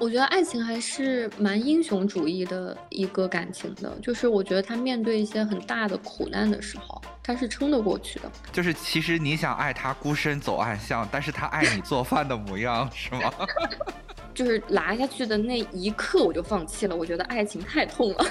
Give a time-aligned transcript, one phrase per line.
[0.00, 8.32] 我觉得爱情还是蛮英雄主义的一个感情的，就是我觉得他面对一些很大的苦难的时候，他是撑得过去的。
[8.50, 13.30] 就是其实你想爱他孤身走暗巷，但是他爱你做饭的模样，是吗？
[14.34, 18.24] 就是拉下去的那一刻我就放弃了，我觉得爱情太痛了。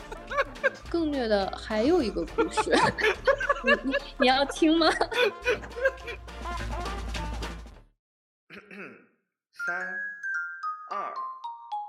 [0.88, 2.74] 更虐的还有一个故事，
[3.62, 4.90] 你你你要听吗？
[9.66, 9.76] 三
[10.88, 11.12] 二，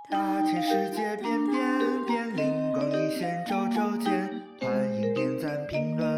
[0.09, 6.16] 大千世界变变变，灵光一现周周见，欢迎点赞、评论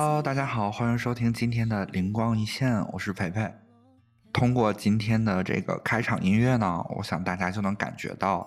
[0.00, 3.52] Hello，大家好，欢迎收听今天的灵光一现，我是培培。
[4.32, 8.46] 通过今天的这个开场音乐呢，我想大家就能感觉到，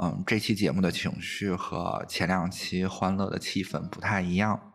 [0.00, 4.72] 嗯，这期节目的情绪和前两期欢乐的气氛不太一样。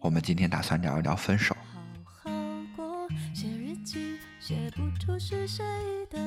[0.00, 1.56] 我们今天打算聊一聊分手。
[2.04, 2.28] 好好
[2.74, 5.64] 过，写日记，写不出是谁
[6.10, 6.18] 的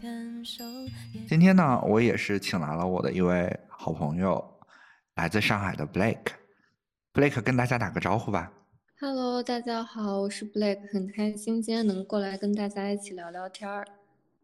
[0.00, 0.62] 感受。
[1.26, 4.60] 今天呢，我也是请来了我的一位好朋友，
[5.16, 6.34] 来自上海的 Blake。
[7.12, 8.52] Blake 跟大家打个招呼吧。
[9.02, 13.82] Hello，大家好，我是 Blake，很开心今天能过来跟大家一起聊聊天儿。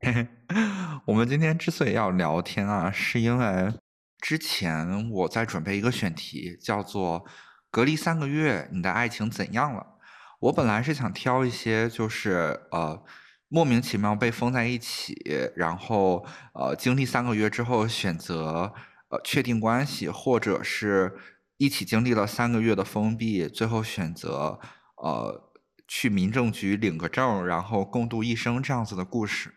[1.04, 3.74] 我们今天之所以要聊天啊，是因为
[4.18, 7.26] 之前我在准备一个选题，叫做
[7.70, 9.98] “隔离三个月，你的爱情怎样了？”
[10.40, 13.04] 我本来是想挑一些就是呃
[13.48, 15.14] 莫名其妙被封在一起，
[15.54, 18.72] 然后呃经历三个月之后选择
[19.10, 21.12] 呃确定关系，或者是
[21.56, 24.58] 一起经历了三个月的封闭，最后选择
[24.96, 25.52] 呃
[25.88, 29.54] 去民政局领个证，然后共度一生这样子的故事。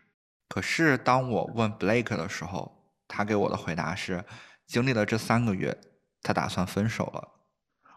[0.48, 4.24] 可是当我问 Blake 的时候，他给我的回答是，
[4.66, 5.78] 经历了这三个月，
[6.22, 7.28] 他打算分手了。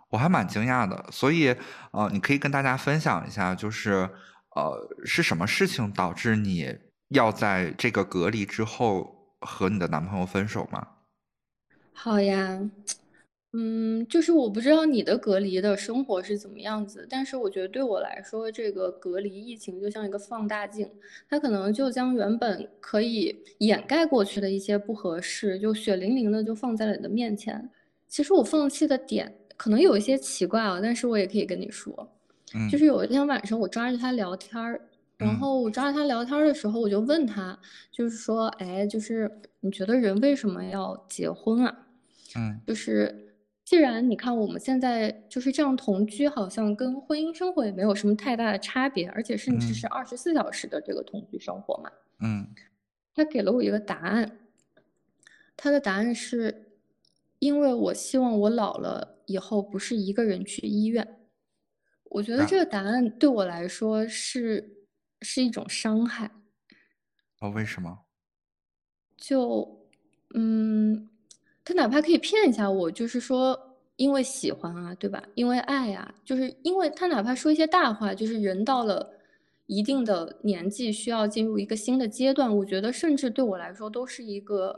[0.10, 1.56] 我还蛮惊讶的，所以
[1.92, 4.10] 呃，你可以跟大家分享一下，就是
[4.56, 6.78] 呃是什么事情导致你
[7.08, 10.88] 要在这个隔离之后和你的男朋友分手吗？
[11.94, 12.60] 好呀，
[13.56, 20.90] 嗯，就是我不知道你的隔离的生活是怎么样子，但是我觉得对我来说，这个隔离疫情就像一个放大镜，
[21.30, 27.70] 它可能就将原本可以掩盖过去的一些不合适，就血淋淋的就放在了你的面前。
[28.08, 32.12] 其实我放弃的点可能有一些奇怪啊，但是我也可以跟你说，
[32.56, 34.82] 嗯，就是有一天晚上我抓着他聊天儿，
[35.16, 37.60] 然嗯后我抓着他聊天儿的时候，我就问他，
[37.92, 41.78] 就是说，哎，就是你觉得人为什么要结婚啊？
[42.36, 43.23] 嗯就是
[43.74, 51.92] 既然你看我们现在就是这样同居，好像跟婚姻生活也没有什么太大的差别，而且甚至嗯是二十四小时的这个同居生活嘛。
[52.20, 52.54] 嗯
[53.16, 54.38] 他给了我一个答案，
[55.58, 56.78] 他的答案是，
[57.40, 61.26] 因为我希望我老了以后不是一个人去医院。
[62.04, 64.86] 我觉得啊这个答案对我来说是
[65.22, 66.30] 是一种伤害。
[67.40, 68.02] 哦，为什么？
[69.18, 69.88] 就，
[70.36, 71.10] 嗯，
[71.66, 73.58] 他哪怕可以骗一下我，就是说
[73.96, 75.24] 因为喜欢啊，对吧？
[75.36, 79.14] 因为爱啊，就是因为他哪怕说一些大话，就是人到了
[79.68, 84.76] 一定的年纪，需要进入一个新的阶段，我觉得甚至对我来说都是一个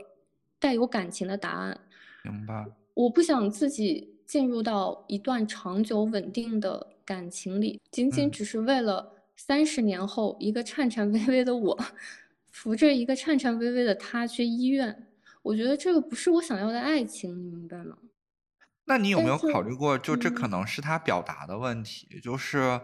[0.58, 1.80] 带有感情的答案。
[2.22, 2.66] 明白。
[2.94, 11.78] 我不想自己进入到一段长久稳定的感情里，仅仅嗯只是为了三十年后一个颤颤巍巍的我，
[12.50, 15.06] 扶着一个颤颤巍巍的他去医院。
[15.46, 17.96] 我觉得这个不是我想要的爱情，你明白吗？
[18.84, 22.80] 那你有没有考虑过，就这可嗯能是他表达的问题，就是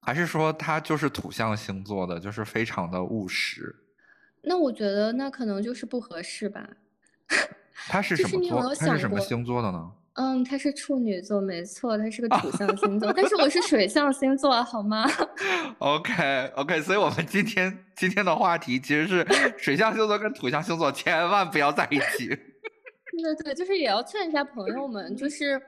[0.00, 3.74] 还是说他就是土象星座的，就是非常的务实。
[4.42, 6.68] 那我觉得那可能就是不合适吧。
[7.88, 8.40] 他是什么座？
[8.40, 9.92] 你有没有想他是什么星座的呢？
[10.14, 15.10] 嗯，他是处女座，没错，他是个土象星座， 但是我是水象星座，好吗
[15.78, 19.26] ？OK OK，所以我们今天今天的话题其实是
[19.58, 22.28] 水象星座跟土象星座千万不要在一起。
[23.22, 25.60] 对对，就是也要劝一下朋友们，就是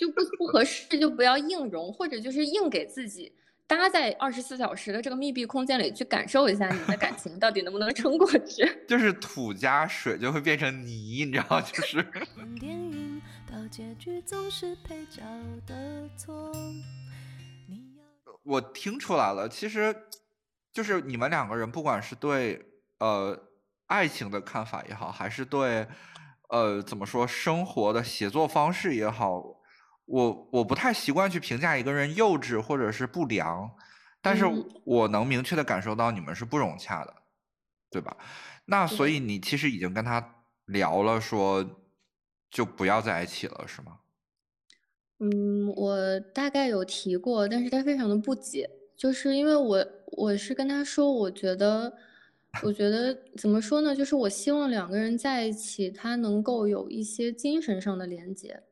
[0.00, 3.32] 就不不合适就不要硬融，或者就是硬给自己
[3.68, 8.68] 搭在二十四小时的这个密闭空间里去感受一下你的感情到底能不能撑过去。
[8.88, 12.04] 就是土加水就会变成泥，你知道，就是
[13.68, 15.22] 结局总是配角
[15.66, 16.50] 的错。
[17.68, 18.04] 你要
[18.42, 19.94] 我听出来了，其实
[20.72, 22.64] 就是你们两个人，不管是对
[22.98, 23.38] 呃
[23.86, 25.86] 爱情的看法也好，还是对
[26.48, 29.42] 呃怎么说生活的写作方式也好，
[30.06, 33.70] 我我不太习惯去评价一个人幼稚或者是不良，
[34.22, 37.14] 但是嗯我能明确的感受到你们是不融洽的，
[37.90, 38.16] 对吧？
[38.64, 40.36] 那所以你其实已经跟他
[40.66, 41.62] 聊了，说
[42.50, 43.98] 就不要在一起了，是吗？
[45.20, 51.92] 嗯，我大概有提过，但是他非常的不解，就是因为我我是跟他说，我觉得，
[52.62, 58.62] 我觉得怎么说呢，就是我希望两个人在一起，他能够有一些精神上的连接，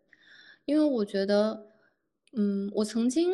[0.67, 1.67] 因为我觉得，
[2.33, 3.33] 嗯，我曾经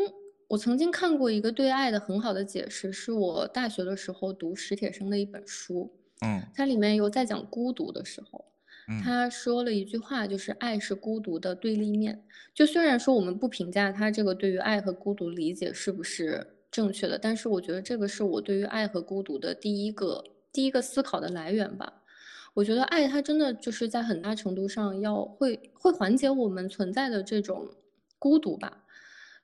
[0.49, 5.93] 我曾经看过一个对爱的很好的解释，是我大学的时候读史铁生的一本书，
[6.23, 8.52] 嗯它里面有在讲孤独的时候。
[8.89, 12.25] 嗯他说了一句话，就是爱是孤独的对立面。
[12.55, 22.03] 就虽然说我们不评价他这个对于爱和孤独理解是不是正确的，但是我觉得这个是我对于爱和孤独的第一个第一个思考的来源吧。
[22.55, 27.67] 我觉得爱它真的就是在很大程度上要会会缓解我们存在的这种
[28.19, 28.85] 孤独吧。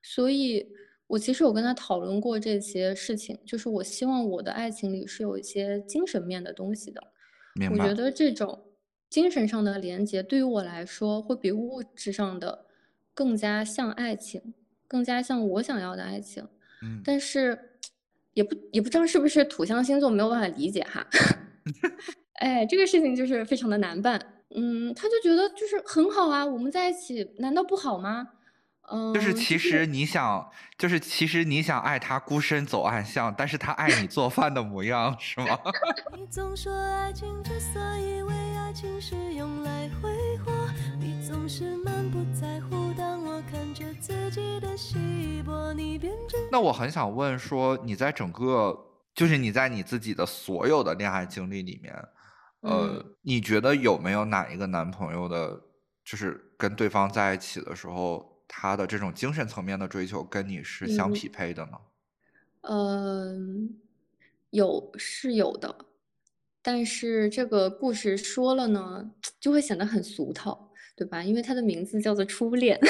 [0.03, 0.69] 所以，
[1.07, 7.03] 我其实有跟他讨论过这些事情，就是我希望我的爱情里是有一些精神面的东西的。
[7.73, 8.63] 我觉得这种
[9.09, 12.67] 精神上的连接对于我来说，会比物质上的
[13.15, 14.55] 更加像爱情，
[14.87, 16.47] 更加像我想要的爱情。
[16.83, 17.59] 嗯但是
[18.35, 21.05] 也不也不知道是不是土象星座没有办法理解哈。
[22.39, 24.21] 哎，这个事情就是非常的难办。
[24.55, 28.29] 嗯，他就觉得就是很好啊，我们在一起难道不好吗？
[28.91, 35.59] 嗯，就是其实你想，就是其实你想爱他孤身走暗巷，但是他爱你做饭的模样，是吗？
[36.17, 38.33] 你总说爱情之所以为
[38.69, 40.53] 爱情是用来挥霍，
[41.01, 42.93] 你总是满不在乎。
[42.93, 48.79] 当我看着自己的稀薄，你变成那我很想问说，你在整个，
[49.15, 51.95] 就是你在你自己的所有的恋爱经历里面，
[52.61, 55.59] 呃，嗯你觉得有没有哪一个男朋友的，
[56.05, 61.79] 就是跟对方在一起的时候，他的这种精神层面的追求跟你是相嗯匹配的呢？
[62.69, 63.81] 嗯，
[64.51, 65.75] 有是有的，
[66.63, 69.11] 但是这个故事说了呢，
[69.41, 71.23] 就会显得很俗套，对吧？
[71.23, 72.79] 因为它的名字叫做初恋。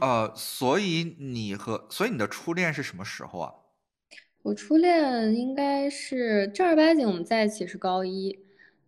[0.00, 3.52] 呃，所以你和，所以你的初恋是什么时候啊？
[4.42, 8.38] 我初恋应该是正儿八经我们在一起是高一，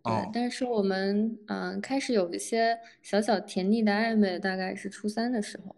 [0.03, 5.75] 对，哦但是我们嗯、开始有一些小小甜蜜的暧昧，大概是初三的时候。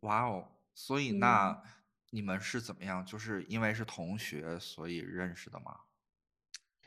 [0.00, 1.62] 哇哦，所以嗯那
[2.10, 3.04] 你们是怎么样？
[3.06, 5.76] 就是因为是同学，所以认识的吗？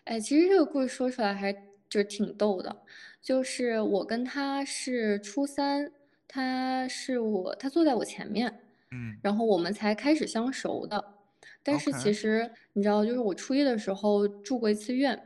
[0.03, 2.83] 哎，其实这个故事说出来还就是挺逗的，
[3.21, 5.91] 就是我跟他是初三，
[6.27, 8.61] 他是我，他坐在我前面，
[8.91, 11.13] 嗯然后我们才开始相熟的。
[11.63, 15.19] 但是其实你知道，就是我初一的时候住过一次院，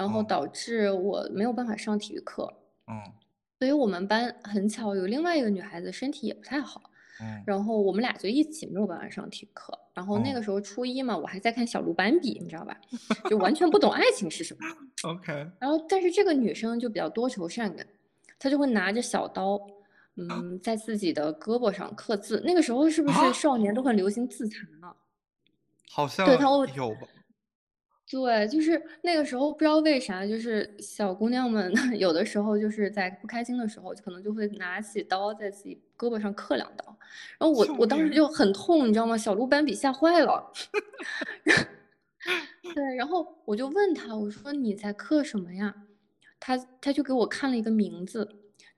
[0.00, 2.52] 然后哦导致我没有办法上体育课，
[2.86, 3.00] 嗯
[3.58, 6.82] 所以我们班很巧有另外一个女孩子身体也不太好，
[7.20, 9.78] 嗯然后我们俩就一起没有办法上体育课。
[9.92, 12.74] 然后那哦个时候初一嘛，我还在看小鹿斑比，你知道吧？
[13.28, 14.60] 就完全不懂爱情是什么。
[15.10, 17.86] OK，然后，但是这个女生就比较多愁善感，
[18.38, 19.60] 她就会拿着小刀，
[20.16, 22.40] 嗯，在自己的胳膊上刻字。
[22.46, 24.90] 那个时候是不啊是少年都很流行自残呢？
[25.90, 27.06] 好像对他会有吧？
[28.10, 36.84] 对，就是那个时候不知道为啥，就是小姑娘们 有的时候就是在不开心的时候，可能就会拿起刀在自己胳膊上刻两刀。
[37.38, 39.16] 然后我我当时就很痛，你知道吗？
[39.16, 40.52] 小鹿斑比吓坏了。
[42.74, 45.72] 对，然后我就问他，我说你在刻什么呀？
[46.40, 48.28] 他他就给我看了一个名字，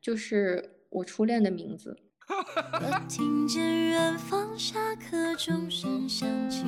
[0.01, 1.97] 就是我初恋的名字。
[2.29, 6.65] 我听见远方下课钟声响起。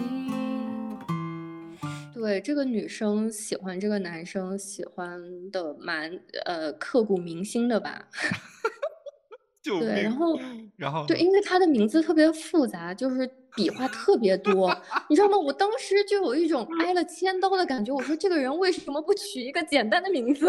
[2.24, 6.10] 对，这个女生喜欢这个男生，喜欢的蛮
[6.46, 8.08] 呃刻骨铭心的吧？
[9.62, 14.74] 救对，然后对，然后对因为他的名字特别复杂，就是笔画特别多，
[15.10, 15.36] 你知道吗？
[15.36, 17.92] 我当时就有一种挨了千刀的感觉。
[17.94, 20.48] 我说这个人为什么不取一个简单的名字？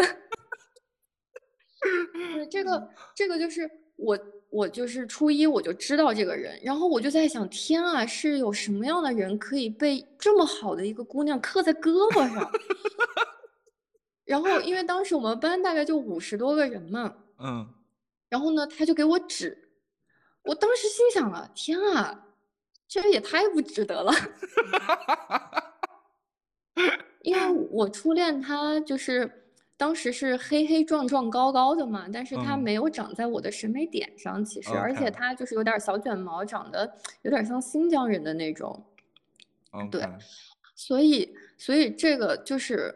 [2.14, 4.18] 对，这个 这个就是我，
[4.50, 12.50] 我就是初一我就知道这个人，然后我就在想，天啊，是有什么样的人可以被这么好的一个姑娘刻在胳膊上？
[14.24, 17.68] 然后因为当时我们班大概就五十多个人嘛，嗯，
[18.28, 19.68] 然后呢，他就给我指，
[20.42, 22.26] 我当时心想了，天啊，
[22.88, 24.12] 这也太不值得了。
[27.22, 29.45] 因为我初恋他就是
[29.76, 32.58] 当时是黑黑壮壮高高的嘛，但是他嗯。
[32.58, 36.90] 没有长在我的审美点上，其实，而且他就是有点儿小卷毛，长得
[37.22, 38.84] 有点儿像新疆人的那种。
[39.90, 40.02] 对
[40.74, 42.94] 所以，所以这个就是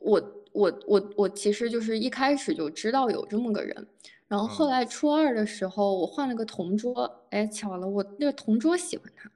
[0.00, 3.86] 我我我我其实就是一开始就知道有这么个人，
[4.28, 4.70] 然后后嗯。
[4.70, 9.28] 来初二的时候，我换了个同桌，哎，巧了，我那个同桌喜欢他，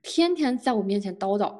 [0.00, 1.54] 天天在我面前叨叨，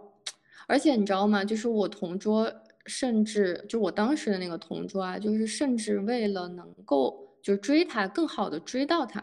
[0.66, 1.44] 而且你知道吗？
[1.44, 2.50] 就是我同桌，
[2.88, 9.20] 甚至就我当时的那个同桌啊，就是甚至为了能够就是追他，更好的追到他，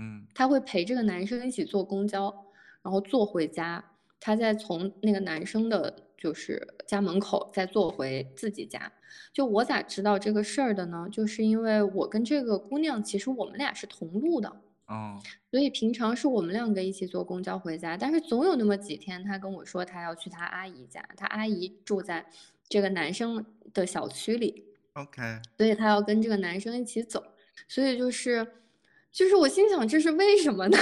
[0.00, 2.34] 嗯他会陪这个男生一起坐公交，
[2.82, 3.82] 然后坐回家，
[4.20, 8.92] 他再从那个男生的就是家门口再坐回自己家。
[9.32, 11.06] 就我咋知道这个事儿的呢？
[11.10, 14.50] 就是因为我跟这个姑娘，其实我们俩是同路的，
[14.88, 17.96] 嗯所以平常是我们两个一起坐公交回家。
[17.96, 22.26] 但是总有那么几天，他跟我说他要去他阿姨家，他阿姨住在
[22.68, 27.22] 这个男生的小区里，，OK，所以他要跟这个男生一起走。
[27.66, 28.46] 所以就是，
[29.10, 30.78] 就是我心想这是为什么呢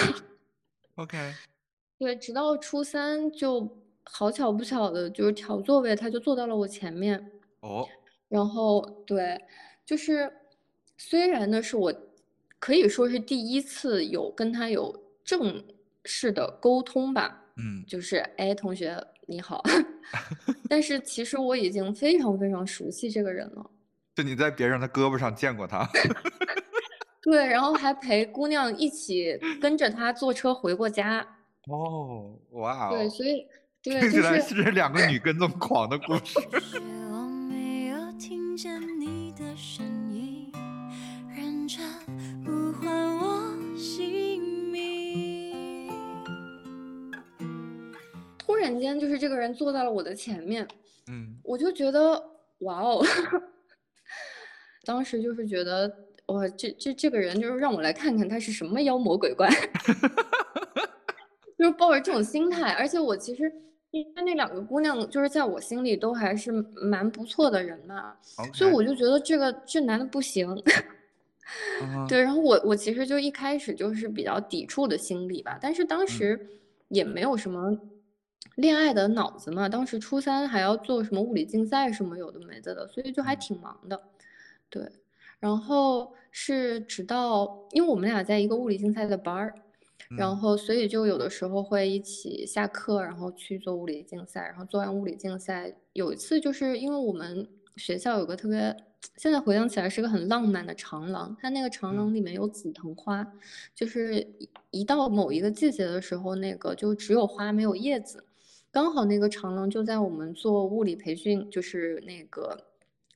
[0.97, 1.17] ？OK，
[1.99, 7.31] 对，直到初三就好巧不巧的，就是调座位，他就坐到了我前面。
[7.61, 7.89] 哦，
[8.29, 9.41] 然后对，
[9.87, 10.31] 就是
[10.99, 11.95] 虽然呢是我
[12.65, 14.91] 可以说是第一次有跟他有
[15.23, 15.63] 正
[16.07, 19.63] 式的沟通吧，嗯就是哎，同学你好，
[20.67, 23.71] 但是其实我已经非常非常熟悉这个人了。
[24.15, 25.87] 就你在别人的胳膊上见过他。
[27.21, 31.21] 对，然后还陪姑娘一起跟着他坐车回过家。
[31.67, 33.47] 哦，哇对，哦，所以
[33.83, 36.39] 对，听起来就是是两个女跟踪狂的故事。
[37.13, 39.85] 我没有听见你的声
[48.65, 50.67] 然间就是这个人坐在了我的前面，
[51.09, 52.23] 嗯我就觉得
[52.61, 53.05] 哇哦，
[54.85, 55.87] 当时就是觉得
[56.27, 59.49] 哇，这这这个人就是让我来看看他是什么妖魔鬼怪，
[61.59, 62.73] 就是抱着这种心态。
[62.73, 63.53] 而且我其实
[63.91, 66.51] 因为那两个姑娘，就是在我心里都还是
[66.83, 68.17] 蛮不错的人嘛，
[68.53, 70.49] 所以我就觉得这个这男的不行。
[72.09, 76.49] 对，然后我我其实就一开始就是比较抵触的心理吧，但是当嗯时
[76.89, 77.79] 也没有什么
[78.57, 83.39] 恋爱的脑子嘛，当时初三还要做什么物理竞赛什么有的没的的，所以就还嗯。
[83.39, 84.01] 挺忙的。
[84.71, 84.89] 对，
[85.41, 89.55] 然后是直到因为我们俩在一个物理竞赛的班儿，
[90.17, 90.37] 然嗯。
[90.37, 98.77] 后所以就有的时候会一起下课，然后去做物理竞赛，然后做完物理竞赛，有一次就是因为我们学校有个特别，
[99.17, 102.15] 现在回想起来是个很浪漫的长廊，它那个长廊嗯。
[102.15, 103.27] 里面有紫藤花，
[103.75, 108.25] 就是一一到某一个季节的时候，那个就只有花没有叶子，
[108.75, 112.59] 刚好那个长廊就在我们做物理培训，就是那个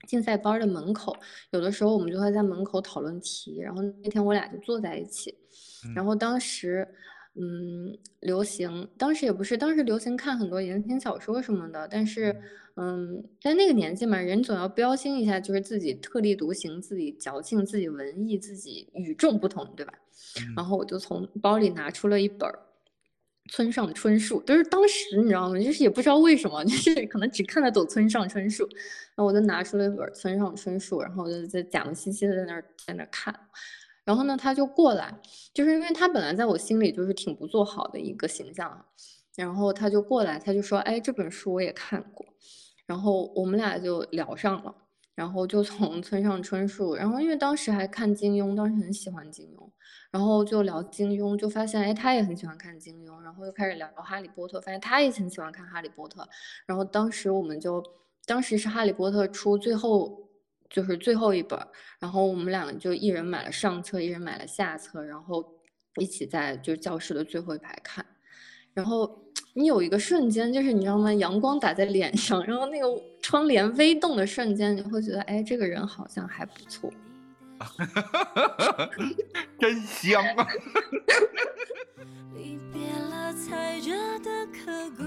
[0.07, 1.17] 竞赛班儿的门口，
[1.51, 5.35] 有的时候我们就会在门口讨论题，然后那天我俩就坐在一起。
[5.97, 6.87] 然嗯后当时，
[7.35, 12.41] 嗯，流行，当时也不是，当时流行看很多言情小说什么的，但是，
[12.77, 19.93] 嗯，在那个年纪嘛，人总要标新一下，就是自己特立独行，自己矫情，自己文艺，自己与众不同，对吧？
[20.55, 22.57] 然嗯后我就从包里拿出了一本儿
[23.49, 25.59] 村上春树，就是当时你知道吗？
[25.59, 28.65] 就是也不知道为什么， 就是可能只看得懂村上春树，
[29.15, 33.35] 然后我就拿出了一本村上春树，然后就在假模兮兮的在那儿在那儿看，
[34.05, 35.19] 然后呢，他就过来，
[35.53, 38.85] 就是因为他本来在我心里就是挺不做好的一个形象，
[39.37, 42.27] 然后他就过来，他就说，哎，这本书我也看过，
[42.87, 44.75] 然后我们俩就聊上了。
[45.15, 49.69] 然后就从村上春树，然后因为当时还看金庸，当时很喜欢金庸，
[50.11, 56.27] 然后就聊金庸，就发现哎，他也很喜欢看金庸，然后又开始聊哈利波特，发现他也很喜欢看哈利波特，
[56.67, 57.83] 然后当时我们就，
[58.25, 60.29] 当时是哈利波特出最后
[60.71, 61.59] 就是最后一本，
[61.99, 65.45] 然后我们两个就一人买了上册，一人买了下册，然后
[65.97, 68.05] 一起在就是教室的最后一排看，
[68.73, 69.25] 然后
[69.55, 71.13] 你有一个瞬间，就是你知道吗？
[71.13, 72.87] 阳光打在脸上，然后那个
[73.21, 76.91] 窗帘微动的瞬间，你会觉得，哎，这个人好像还不错。
[79.59, 80.47] 真香啊！
[82.35, 85.03] 离别了踩着的刻骨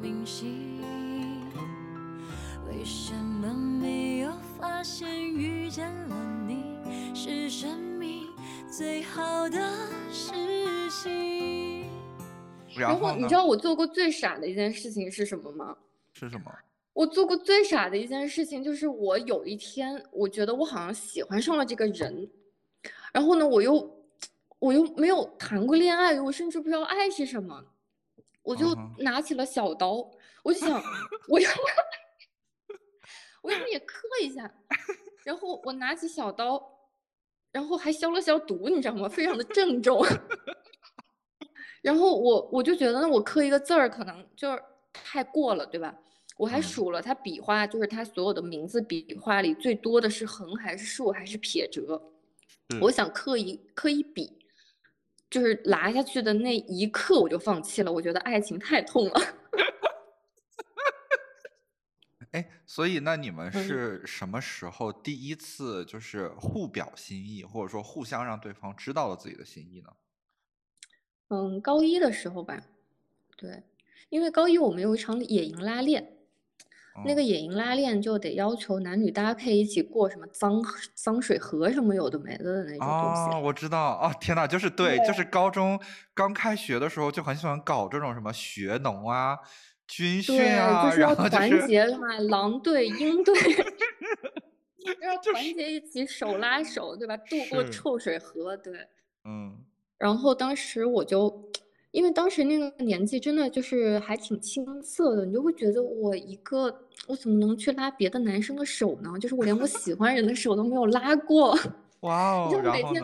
[0.00, 0.80] 铭心，
[2.68, 8.26] 为什么没有发现遇见了你是生命
[8.70, 9.58] 最好的
[10.10, 10.32] 事
[10.90, 11.84] 情？
[12.76, 13.34] 然然后你知？
[13.34, 15.76] 道我做过最傻的一件事情是什么吗？
[16.14, 16.50] 是什么？
[16.94, 22.30] 我做过最傻的一件事情就是我有一天，我觉得我好像喜欢上了这个人，
[23.12, 24.06] 然后呢，我又
[24.60, 27.64] 我又没有谈过恋爱，我甚至不知道爱是什么，
[28.42, 30.08] 我就拿起了小刀，
[30.44, 30.80] 我就想
[31.28, 31.50] 我 要
[33.42, 34.54] 我要不 也刻一下，
[35.24, 36.88] 然后我拿起小刀，
[37.50, 39.08] 然后还消了消毒，你知道吗？
[39.08, 40.00] 非常的郑重。
[41.82, 45.98] 然后我我就觉得，那我刻一个字儿，可能就是太过了，对吧？
[46.36, 52.10] 我还嗯数了他笔画，就是他所有的名字笔画里最多的是横还是竖还是撇折。
[52.80, 54.38] 我想刻一刻一笔，
[55.30, 59.14] 就是拉下去的那一刻我就放弃了，我觉得爱情太痛了。
[62.32, 69.90] 哎，所以那你们嗯是什么时候第一次就是互表心意，或者说互相让对方知道了自己的心意呢？
[71.28, 72.60] 嗯，高一的时候吧，
[73.36, 73.62] 对，
[74.08, 76.13] 因为高一我们有一场野营拉练，
[77.04, 80.62] 那个嗯野营拉练就得要求男女搭配一起过什么脏
[80.94, 83.40] 脏水河什么有的没的的那种东哦，西。
[83.42, 85.78] 我知道哦，天呐，就是对，就是高中
[86.14, 89.36] 刚开学的时候就很喜欢搞这种什么学农啊、
[89.88, 93.34] 军训，啊，就是要然后就团是结嘛，狼队、鹰队，
[95.02, 97.16] 要团结一起，手拉手，对吧？
[97.16, 98.72] 渡过臭水河，对。
[99.24, 99.56] 嗯
[99.96, 101.50] 然后当时我就，
[101.94, 109.16] 因为当时那个年纪真的就是还挺青涩的，你就会觉得我一个我怎么能去拉别的男生的手呢？
[109.20, 111.56] 就是我连我喜欢人的手都没有拉过。
[112.02, 113.00] 哇哦，你就每天？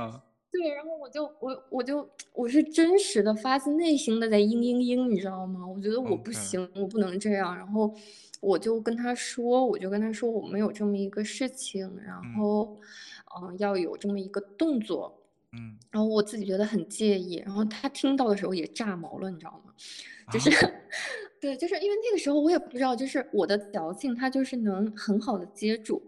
[0.53, 5.65] 对，然后我就我我就我是真实的发自内心的在嘤嘤嘤，你知道吗？
[5.65, 7.57] 我觉得我不行，我不能这样。
[7.57, 7.95] 然后
[8.41, 12.77] 我就跟他说，我就跟他说我们有这么一个事情，然嗯后
[13.41, 15.20] 嗯、呃要有这么一个动作。
[15.53, 19.73] 嗯然后我自己觉得很介意，然后他听到的时候也炸毛了，你知道吗？
[20.33, 20.75] 就啊是，
[21.41, 26.01] 对，就是因为那个时候我也不知道，就是我的矫情，他就是能很好的接住。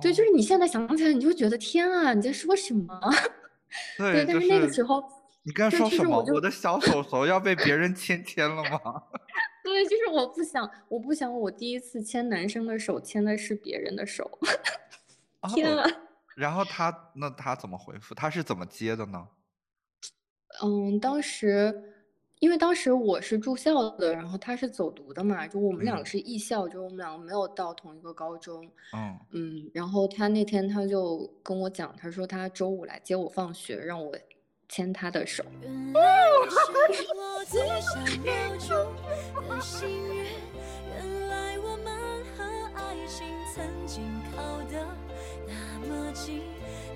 [0.00, 3.00] 对，就哦，是你现在想起来，你就觉得天啊，你在说什么？
[3.98, 5.02] 对，对，就但是那个时候，
[5.42, 6.20] 你刚才，说什么？
[6.22, 8.80] 就是我我的小手手要被别人牵牵了吗？
[9.62, 14.28] 对，就是我不想，我不想我第一次牵男生的手，牵的是别人的手。
[15.54, 15.90] 天哦，啊！
[16.36, 18.14] 然后他那他怎么回复？
[18.14, 19.28] 他是怎么接的呢？
[20.62, 21.84] 嗯，当时
[22.40, 28.64] 因为当时我是住校的，然后他是走读的嘛，就我们两个嗯是艺校，就我们两个没有到同一个高中。
[28.92, 34.16] 嗯嗯，然后他那天他就跟我讲，他说他周五来接我放学，让我
[34.68, 35.44] 牵他的手。
[35.62, 36.00] 原来
[36.88, 38.68] 你是我最想留住
[39.48, 40.24] 的幸运，
[40.88, 42.42] 原来我们和
[42.74, 44.02] 爱情曾经
[44.34, 44.84] 靠得
[45.50, 46.42] 那么近，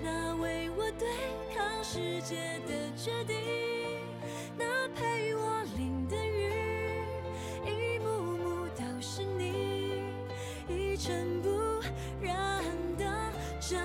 [0.03, 1.09] 那为我对
[1.55, 2.37] 抗世界
[2.67, 3.37] 的决定，
[4.57, 6.53] 那陪我淋的雨，
[7.67, 10.05] 一幕幕都是你，
[10.69, 11.81] 一尘不
[12.23, 12.65] 染
[12.97, 13.05] 的
[13.61, 13.81] 真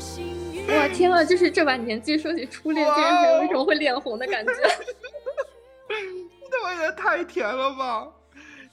[0.00, 0.70] 心语。
[0.70, 1.22] 哇，天啊！
[1.22, 4.52] 就是这把年纪说起初恋，竟然还有一种会脸红的感觉。
[6.50, 8.08] 那我也太甜了吧！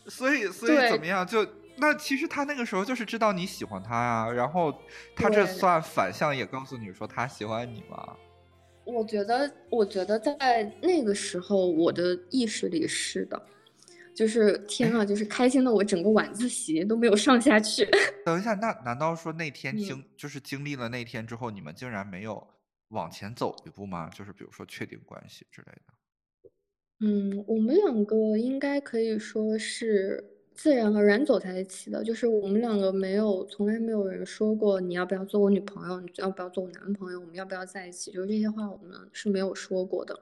[0.08, 1.28] 所以，所以怎对么样？
[1.28, 1.46] 就
[1.82, 4.72] 那其实他那个时候就是知道你喜欢他呀，然后
[5.16, 8.16] 他这算反向也告诉你说他喜欢你吗？
[8.86, 13.42] 我觉得，我觉得在那个时候，我的意识里是的，
[14.14, 17.88] 就是天啊，就是开心的我整个晚自习都没有上下去。
[18.26, 22.48] 等一下，那难道说那天嗯经、就是经历了那天之后，你们竟然没有
[22.90, 24.08] 往前走一步吗？
[24.10, 25.94] 就是比如说确定关系之类的。
[27.04, 40.20] 嗯，我们两个应该可以说是自然而然走在一起的，就是我们两个没有，从来没有人说过你要不要做我女朋友，你要不要做我男朋友，我们要不要在一起，就是这些话我们是没有说过的。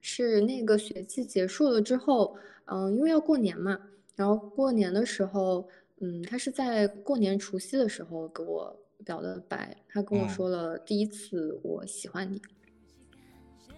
[0.00, 3.78] 是那个学期结束了之后，嗯，因为要过年嘛，
[4.16, 5.68] 然后过年的时候，
[6.00, 12.40] 嗯，他是在过年除夕的时候给我表的白，他跟我嗯说了第一次我喜欢你。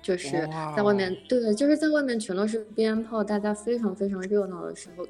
[0.03, 5.07] 就是在外面哦，对，就是在外面全都是鞭炮，大家非常非常热闹的时候，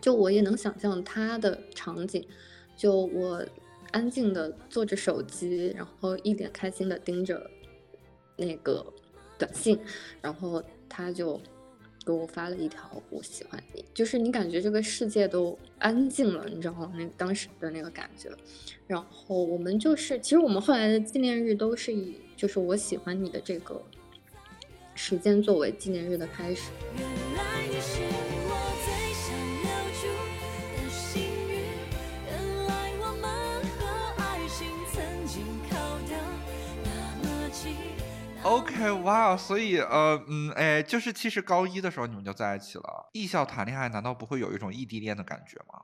[0.00, 2.26] 就我也能想象他的场景，
[2.76, 3.44] 就我
[3.90, 7.50] 安静的坐着手机，然后一脸开心的盯着
[8.36, 8.86] 那个
[9.38, 9.78] 短信，
[10.20, 11.40] 然后他就
[12.06, 16.92] 给我发了一条“我喜欢你”，就是你感觉这个世界都安静了，你知道吗？
[16.96, 18.30] 那当时的那个感觉。
[18.86, 23.80] 然后我们就是，其实我们后来的纪念日都是以就是我喜欢你的这个
[24.94, 26.70] 时间作为纪念日的开始。
[26.96, 27.04] 原
[27.36, 28.00] 来你是
[38.50, 43.08] OK，哇，所以呃嗯哎，就是其实高一的时候你们就在一起了。
[43.12, 45.80] 艺校谈恋爱难道不会有一种异地恋的感觉吗？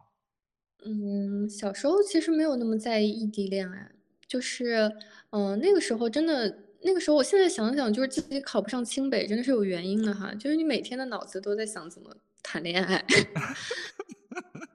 [0.85, 3.93] 嗯，小时候其实没有那么在意异地恋爱，
[4.27, 4.91] 就是，
[5.31, 13.05] 嗯、那个时候真的，那个时候我现在想想，就是自己考不上清北，真的是有原因的哈，就是你每天的脑子都在想怎么谈恋爱。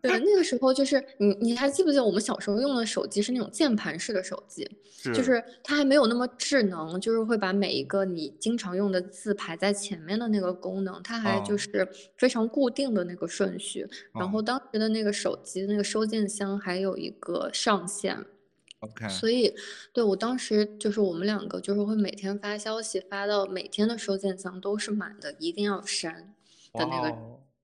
[0.01, 4.67] 对，那个时候就是你，你还记不记得我们小时候用的手机是那种键盘式的手机，
[5.03, 13.87] 就是是它还没有那么智能，就是会把每一个你经常用的字排在前面的那个功能，它还就哦是非常固定的那个顺序。
[14.13, 18.25] 然后哦当时的那个手机那个收件箱还有一个上限
[18.79, 19.53] ，，OK，所以
[19.93, 26.33] 对我当时就是我们两个就是会每天发消息发到每天的收件箱都是满的，一定要删
[26.73, 27.15] 的那个。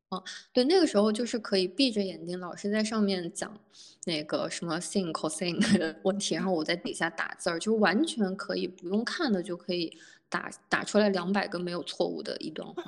[0.10, 3.60] 哇哦，对，那个时候就是可以闭着眼睛，老师在上面讲
[4.06, 9.98] 那个什么 sin cosine 的问题，然后我在底下打字儿，就完全可以不用看的就可以
[10.30, 12.84] 打打出来两百个没有错误的一段话，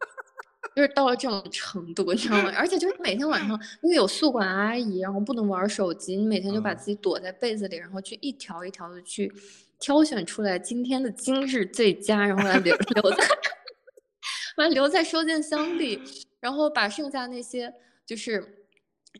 [0.76, 2.52] 就是到了这种程度，你知道吗？
[2.54, 9.32] 而且就是每天晚上，因为有宿管阿姨，然后不能玩手机，你每天就把嗯自己躲在被子里，然后去一条一条的去
[9.80, 13.26] 挑选出来今天的今日最佳，然后来留留在。
[14.58, 15.98] 完留在收件箱里，
[16.42, 17.72] 然后把剩下那些
[18.04, 18.66] 就是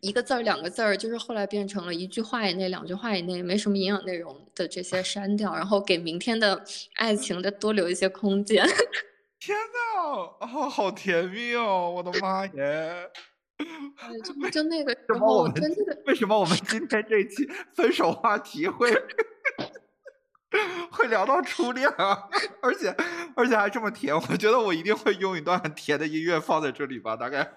[0.01, 6.65] 一个字儿、两个字儿，就是后来变成了一句话以内、两句话以内，没什么营养内容的这些删掉，然后给明天的
[6.97, 8.67] 爱情再多留一些空间。
[9.39, 11.93] 天呐，哦，好甜蜜哦！
[11.97, 13.09] 我的妈耶！
[14.25, 18.91] 就就那个时候我候，们对那个为什么我们今天这期分手话题会
[20.93, 22.29] 会聊到初恋啊？
[22.63, 22.95] 而且
[23.35, 27.51] 而且还这么甜，我觉得我一定会用一段很甜的音乐放在这里吧，大概。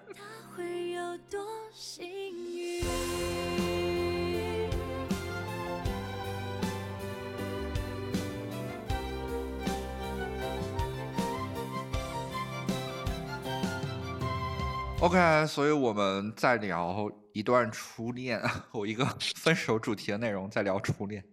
[15.02, 21.24] OK，所以我们在聊一段初恋， 我一个分手主题的内容，在聊初恋，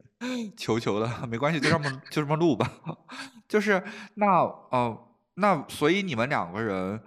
[0.56, 2.70] 求求了，没关系，就这么就这么录吧。
[3.48, 3.82] 就是
[4.14, 7.00] 那哦、那所以你们两个人，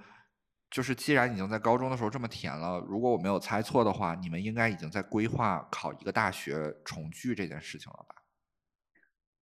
[0.70, 8.16] 就是既然已经在高中的时候这么甜了，如果我没有猜错的话，你们应该已经在规划考一个大学重聚这件事情了吧？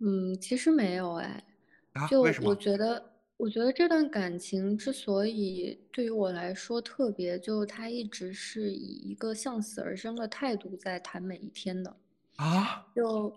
[0.04, 1.44] 嗯，其实没有哎，
[1.92, 2.54] 啊，就我？
[2.54, 11.96] 觉得，我觉得这段感情之所以对于我来说特别，就他一直是以一个向死而生的态度在谈每一天的。
[12.36, 12.86] 啊？
[12.94, 13.32] 就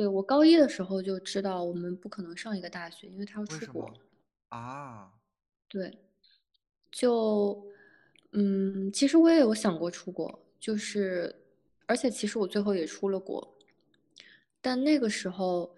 [0.00, 3.92] 对我高一的时候就知道我们不可能上一个大学，因为他要出国。
[4.48, 5.12] 啊？
[5.68, 5.98] 对，
[6.90, 7.62] 就
[8.32, 11.44] 嗯，其实我也有想过出国，就是
[11.84, 13.46] 而且其实我最后也出了国，
[14.62, 15.76] 但那个时候，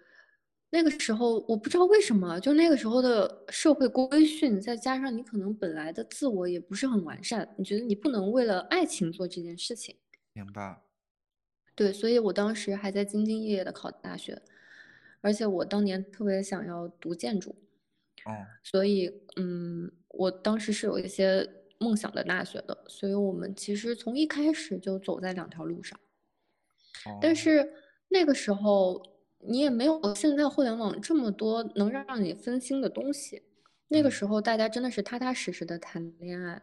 [0.69, 9.97] 那个时候我不知道为什么，就那个时候的社会规训，再加上你可能本来的自我也不是很完善，你觉得你不能为了爱情做这件事情。
[10.31, 10.81] 明白。
[11.75, 14.41] 对，所以我当时还在兢兢业业的考大学，
[15.21, 17.55] 而且我当年特别想要读建筑，
[18.25, 25.99] 哦，所以嗯，我当时是有一些梦想的大学的，所以我们其实从一开始就走在两条路上。
[27.19, 27.73] 但哦，是
[28.09, 29.01] 那个时候
[29.39, 33.41] 你也没有现在互联网这么多能让你分心的东西，
[33.89, 34.11] 那个嗯。
[34.11, 36.61] 时候大家真的是踏踏实实的谈恋爱，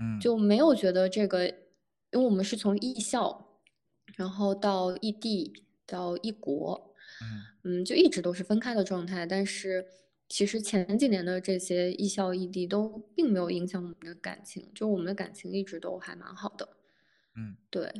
[0.00, 0.20] 嗯。
[0.20, 1.54] 就没有觉得这个，因
[2.12, 3.47] 为我们是从艺校，
[4.16, 6.94] 然后到异地到异国，
[7.64, 9.26] 嗯嗯，就一直都是分开的状态。
[9.26, 9.86] 但是
[10.28, 16.68] 其实前几年的这些异校异地都并没有影响我们的感情，就我们的感情一直都还蛮好的。
[17.36, 17.92] 嗯对，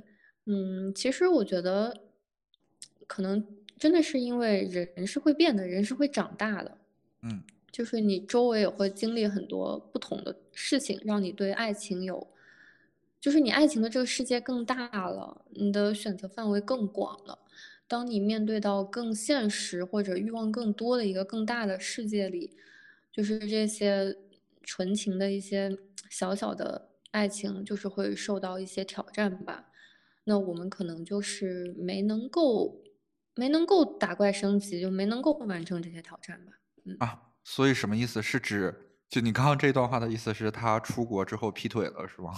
[0.46, 2.04] 嗯，其实我觉得
[3.06, 3.46] 可能
[3.78, 6.78] 真的是因为人是会变的，人是会长大的。
[7.22, 12.26] 嗯就是你周围也会经历很多不同的事情，让你对爱情有，
[13.20, 17.38] 就是你爱情的这个世界更大了，你的选择范围更广了。
[17.86, 22.56] 当你面对到更现实或者欲望更多的一个更大的世界里，
[23.10, 24.14] 就是这些
[24.62, 25.76] 纯情的一些
[26.10, 29.64] 小小的爱情，就是会受到一些挑战吧。
[30.24, 32.82] 那我们可能就是没能够，
[33.34, 36.52] 没能够打怪升级，就没能够完成这些挑战吧。
[36.98, 38.22] 啊，所以什么意思？
[38.22, 42.34] 是指就你刚刚这段话的意思是他出国之后劈腿了，是吗？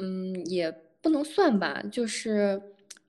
[0.00, 2.60] 嗯，也不能算吧，就是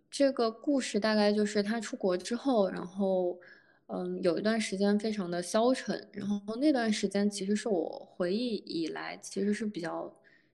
[0.10, 3.40] 这个故事大概就是他出国之后，然后
[3.88, 10.04] 嗯，有一段时间非常的消沉，然后那段时间其实是我回忆以来其实是比较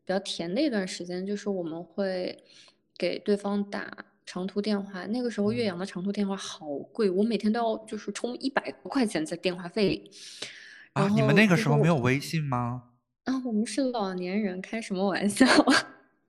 [0.06, 2.44] 比较甜的一段时间，就是我们会
[2.98, 10.12] 给对方打长途电话，那个时候岳嗯阳的长途电话好贵，我每天都要就是充一百多块钱在电话费里，
[10.94, 12.90] 啊，你们那个时候没有微信吗？
[13.26, 15.46] 啊，我们是老年人，开什么玩笑？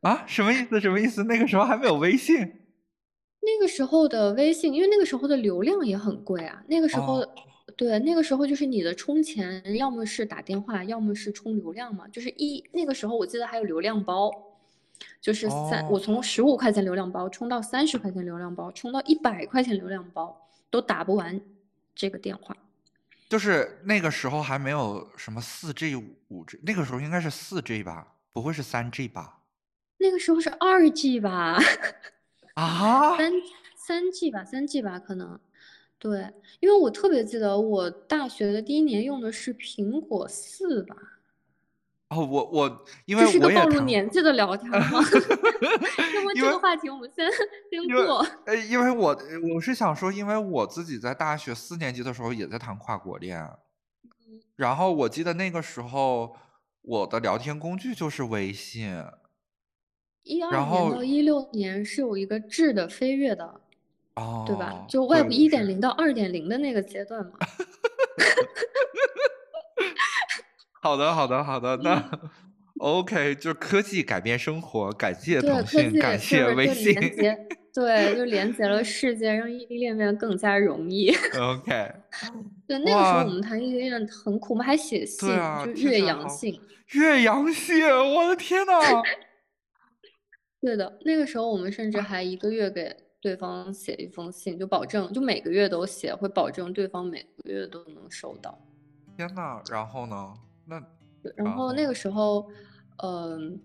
[0.00, 0.80] 啊，什么意思？
[0.80, 1.24] 什么意思？
[1.24, 2.36] 那个时候还没有微信
[3.40, 6.62] 那个时候的微信，因为那个时候的流量也很贵啊。
[6.68, 7.28] 那个时候，哦，
[7.76, 12.06] 对，那个时候就是你的充钱，要么是打电话，要么是充流量嘛。
[12.08, 14.30] 就是一那个时候，我记得还有流量包，
[15.20, 21.40] 就是三，我哦，从十五块钱流量包充到三十块钱流量包，充到一百块钱流量包，都打不完
[21.94, 22.54] 这个电话。
[23.30, 29.37] 就是那个时候还没有什么四 G、五 G，那个时候应该是四 G 吧，不会是三 G 吧？
[29.98, 31.58] 那个时候是二 G 吧，
[32.54, 33.16] 啊？
[33.16, 33.32] 三
[33.76, 35.38] 三 G 吧，三 G 吧，可能。
[35.98, 40.94] 对，因为我特别记得我大学的第一年用的是苹果四吧，
[42.10, 44.78] 哦，我我因这为是个暴露年纪的聊天吗？
[45.60, 47.28] 那么因为这个话题我们先
[47.68, 48.24] 先过。
[48.46, 49.20] 呃，因为我
[49.52, 56.36] 我是想说，因为我自己在大学四年级的时候也在谈跨国恋，嗯然后我记得那个时候
[56.82, 59.04] 我的聊天工具就是微信，
[60.28, 63.60] 一二年到一六年是有一个质的飞跃的，
[64.46, 64.72] 对吧？
[64.72, 65.66] 哦，就对 Web 一点。
[65.66, 67.32] 零到二点零的那个阶段嘛。
[70.80, 71.76] 好的，好的，好的。
[71.76, 72.20] 嗯，那
[72.78, 76.94] OK，就科技改变生活，感谢对，腾讯，感谢微信。
[77.74, 81.10] 对，就连接了世界，让异地恋变得更加容易。
[81.38, 81.92] OK，
[82.66, 86.60] 对，那个时候我，们谈异地恋很苦，我们还写信，啊，就岳阳信。
[86.92, 88.72] 岳阳信，我的天呐！
[90.60, 98.58] 对的，那个时候我们甚至还一个月给对方写一封信，就保证就每个月都写，会保证对方每个月都能收到。
[99.16, 100.34] 天呐，然后呢？
[100.66, 100.82] 那，
[101.36, 102.48] 然后那个时候，
[103.02, 103.60] 嗯、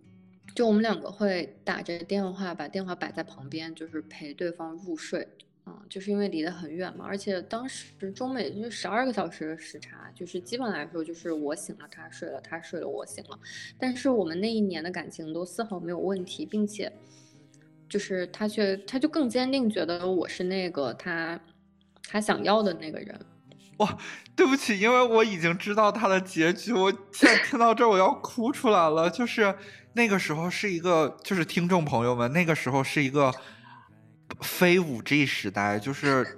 [0.55, 5.27] 就我们两个会打着电话，把电话摆在旁边，就是陪对方入睡。
[5.65, 13.39] 嗯，就是因为离得很远嘛，而且当时中美就十二个小时的时差，就是基本来说就是我醒了他睡了，他睡了我醒了。
[13.79, 16.91] 但是我们那一年的感情都丝毫没有问题，并且
[17.87, 21.39] 就是他却他就更坚定觉得我是那个他
[22.09, 23.17] 他想要的那个人。
[23.77, 23.97] 哇，
[24.35, 29.09] 对不起，因为我已经知道他的结局，我现在听到这儿我要哭出来了。
[29.09, 29.55] 就是
[29.93, 33.33] 那个时候是一个，就是听众朋友们，那个时候是一个
[34.43, 36.37] 非五 G 时代，就是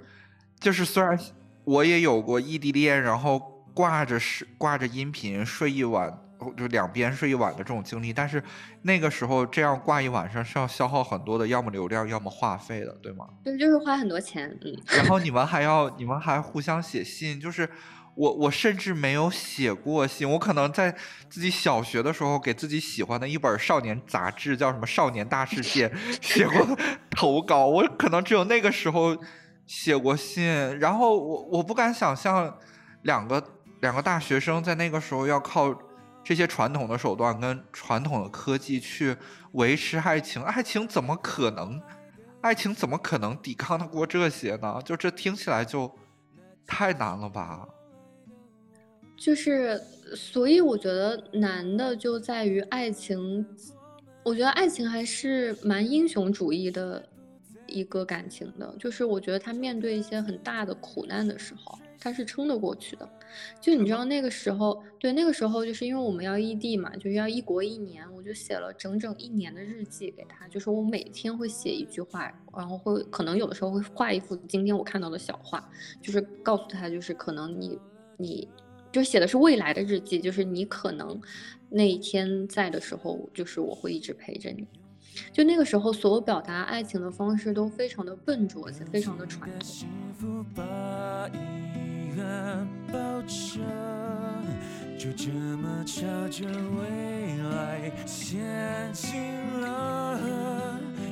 [0.58, 1.18] 就是虽然
[1.64, 3.38] 我也有过异地恋，然后
[3.74, 8.42] 挂着是挂着音频睡一晚，哦就两边睡一晚的这种经历，但是
[8.82, 13.26] 那个时候这样挂一晚上是要消耗很多的，要么流量，要么话费的，对吗？
[13.44, 17.68] 对，就是花很多钱，嗯，然后你们还要，你们还互相写信，就是
[18.16, 20.90] 我我甚至没有写过信，我可能在
[21.28, 25.88] 自己小学的时候给自己喜欢的一本少年杂志，叫什么《少年大世界》，
[26.22, 26.66] 写过
[27.12, 29.16] 投稿，我可能只有那个时候
[29.66, 30.44] 写过信，
[30.78, 32.58] 然后我我不敢想象
[33.02, 33.42] 两个
[33.80, 35.72] 两个大学生在那个时候要靠
[36.24, 39.14] 这些传统的手段跟传统的科技去
[39.52, 41.80] 维持爱情，爱情怎么可能？
[42.40, 44.80] 爱情怎么可能抵抗得过这些呢？
[44.84, 45.94] 就这听起来就
[46.66, 47.66] 太难了吧？
[49.16, 49.80] 就是，
[50.14, 53.44] 所以我觉得难的就在于爱情，
[54.22, 57.02] 我觉得爱情还是蛮英雄主义的
[57.66, 63.08] 一个感情的，就是我觉得他面对一些很大的苦难的时候，他是撑得过去的。
[63.60, 75.68] 就你知道那个时候，对，那个时候就是因为我们要异地嘛，就是要异国一年，我就写了整整一年的日记给他，就是我每天会写一句话，然后会可能有的时候会画一幅今天我看到的小画，
[76.00, 77.78] 就是告诉他，就是可能你
[78.16, 78.48] 你
[78.92, 81.20] 就写的是未来的日记，就是你可能
[81.68, 84.66] 那一天在的时候，就是我会一直陪着你。
[85.32, 89.60] 就那个时候，所有表达爱情的方式都非常的笨拙，且非常的传统。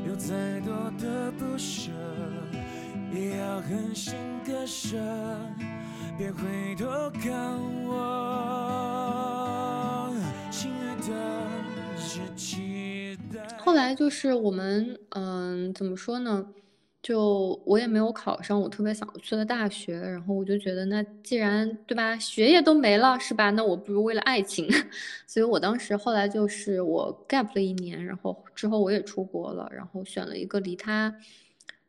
[0.07, 1.91] 有再多的不舍，
[3.13, 4.15] 也要狠心
[4.47, 4.97] 割舍，
[6.17, 8.05] 别回头看我，
[10.49, 11.11] 亲爱的，
[11.99, 13.41] 只期待。
[13.59, 16.47] 后来就是我们，嗯，怎么说呢？
[17.03, 23.51] 就我也没有考上我特别想去的大学，然后我就觉得，那既然对吧，学业都没了，是吧？
[23.51, 24.69] 那我不如为了爱情，
[25.27, 31.13] 所以我当时后来就是我 gap 了一年，然后之后我也出国了，然后选了一个离他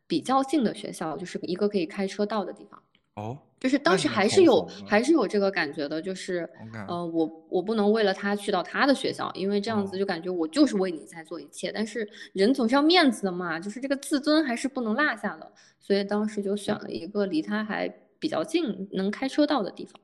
[0.08, 2.82] 比较近的学校，就是一个可以开车到的地方。
[3.16, 6.48] 哦，就是当时还是有还是有这个感觉的，就是
[6.86, 11.72] 呃，我我不能为了他去到他的学校，因为这样子哦就感觉我就是为你在做一切。
[11.72, 15.50] 但是人总是要面子的嘛，就是这个自尊还是不能落下的，
[15.80, 19.98] 所以当时就选了一个离他还比较近，能开车到的地方。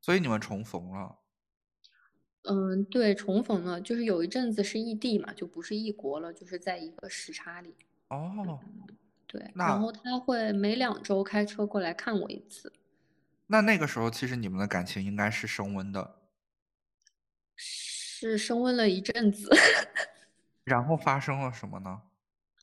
[0.00, 1.18] 所以你们重逢了。
[2.42, 7.74] 嗯，对，重逢了，就是有一阵子是异地嘛，就不是异国了，就是在一个时差里。
[8.08, 8.58] 哦，
[9.28, 12.72] 对，然后他会每两周开车过来看我一次。
[13.46, 16.16] 那那个时候其实你们的感情应该是升温的，
[17.54, 19.48] 是升温了一阵子，
[20.64, 22.02] 然后发生了什么呢？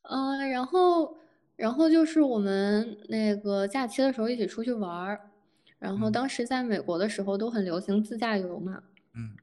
[0.03, 1.17] 呃，然后，
[1.55, 5.31] 然后就是我们那个假期的时候一起出去玩儿，
[5.79, 9.35] 然后嗯当时在美国的时候都很流行自驾游嘛，嗯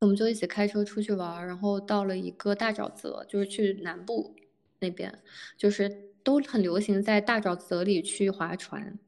[0.00, 4.34] 我们就一起开车出去玩儿，然后到了一个大沼泽，就是去南部
[4.80, 5.16] 那边，
[5.56, 8.98] 就是都很流行在大沼泽里去划船，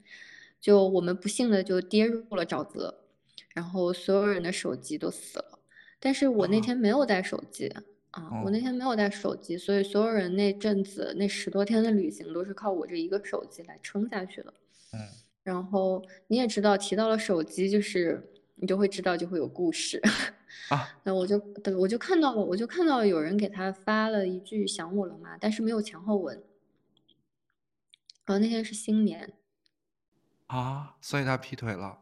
[0.61, 3.03] 就我们不幸的就跌入了沼泽，
[3.55, 5.59] 然后所有人的手机都死了，
[6.01, 7.69] 但是我那啊天没有带手机
[8.11, 14.55] 啊，我那哦天没有带手机，所以所有人那阵子那十多天的旅行都是靠我这一个手机来撑下去的。
[14.93, 15.01] 嗯
[15.45, 20.01] 然后你也知道，提到了手机，就是你就会知道就会有故事。
[20.71, 26.43] 啊那我就对，我就看到了，我就看到了有人给他发了一句“想我了吗”，但是没有前后文。
[28.27, 29.33] 然后那天是新年，
[30.47, 31.99] 啊，所以他劈腿了。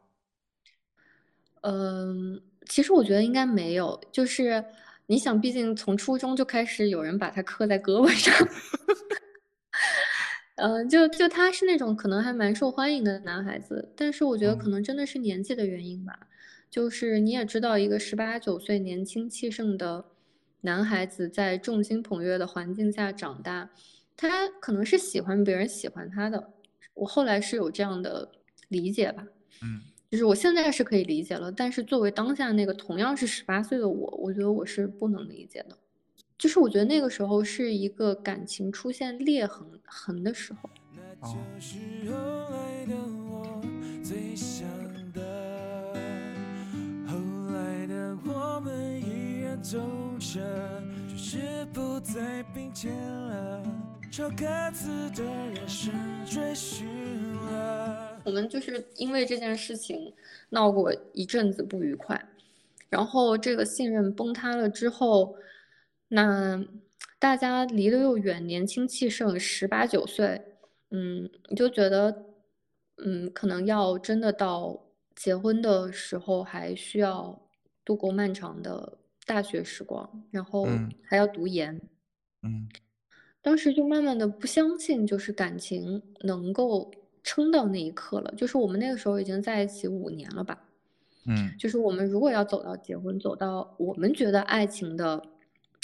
[1.63, 4.65] 嗯，其实我觉得应该没有，就是
[5.07, 8.35] 你想，毕竟从初中就开始有人把他刻在胳膊上，
[10.57, 16.29] 嗯，就就他是那种可能还蛮受欢迎的男孩子，但是我觉得可嗯能真的是年纪的原因吧。
[16.71, 20.07] 就是你也知道，一个十八九岁年轻气盛的
[20.63, 23.69] 男孩子，在众星捧月的环境下长大，
[24.17, 26.53] 他可能是喜欢别人喜欢他的。
[26.95, 28.31] 我后来是有这样的
[28.69, 29.25] 理解吧。
[29.63, 35.79] 嗯就是我现在是可以理解了，但是作为当下那个同样是十八岁的我，我觉得我是不能理解的。
[36.37, 40.69] 就是我觉得那个时候是一个感情出现裂痕痕的时候。
[40.95, 41.79] 那就是
[42.11, 42.19] 后
[42.51, 42.95] 来的
[43.31, 43.63] 我
[44.05, 44.69] 最想
[45.15, 45.95] 的，
[47.07, 47.17] 后
[47.55, 49.79] 来的我们依然走
[50.19, 51.39] 着，只是
[51.73, 53.63] 不再并肩了，
[54.13, 55.91] 朝各自的人生
[56.27, 56.87] 追寻
[57.35, 58.21] 了。
[58.27, 60.13] 我们就是因为这件事情
[60.51, 62.23] 闹过一阵子不愉快，
[62.91, 65.35] 然后这个信任崩塌了之后，
[66.09, 66.63] 那
[67.19, 70.43] 大家离得又远，年轻气盛，十八九岁，
[70.91, 72.27] 嗯，你就觉得，
[72.99, 74.79] 嗯，可能要真的到
[75.17, 77.41] 结婚的时候，还需要
[77.83, 81.81] 度过漫长的大学时光，然后嗯还要读研。
[82.43, 82.69] 嗯
[83.43, 86.91] 当时就慢慢的不相信，就是感情能够
[87.23, 88.33] 撑到那一刻了。
[88.37, 90.59] 就是我们那个时候已经在一起五年了吧？
[91.25, 95.23] 嗯就是我们如果要走到结婚，走到我们觉得爱情的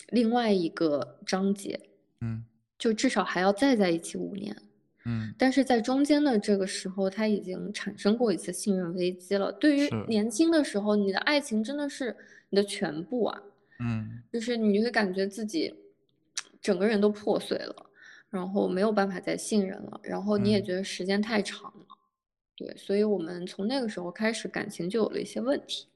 [0.08, 1.78] 另外一个章节，
[2.20, 2.44] 嗯
[2.76, 4.56] 就至少还要再在一起五年。
[5.04, 9.52] 嗯但是在中间的这个时候，他已经产生过一次信任危机了。
[9.52, 12.14] 对于年轻的时候，你的爱情真的是
[12.50, 13.42] 你的全部啊。
[13.80, 15.72] 嗯就是你会感觉自己
[16.60, 17.86] 整个人都破碎了，
[18.30, 21.86] 然后没有办法再信任了，然后你也嗯觉得时间太长了，
[22.56, 25.88] 对，所以我们从那个时候开始感情就有了一些问题。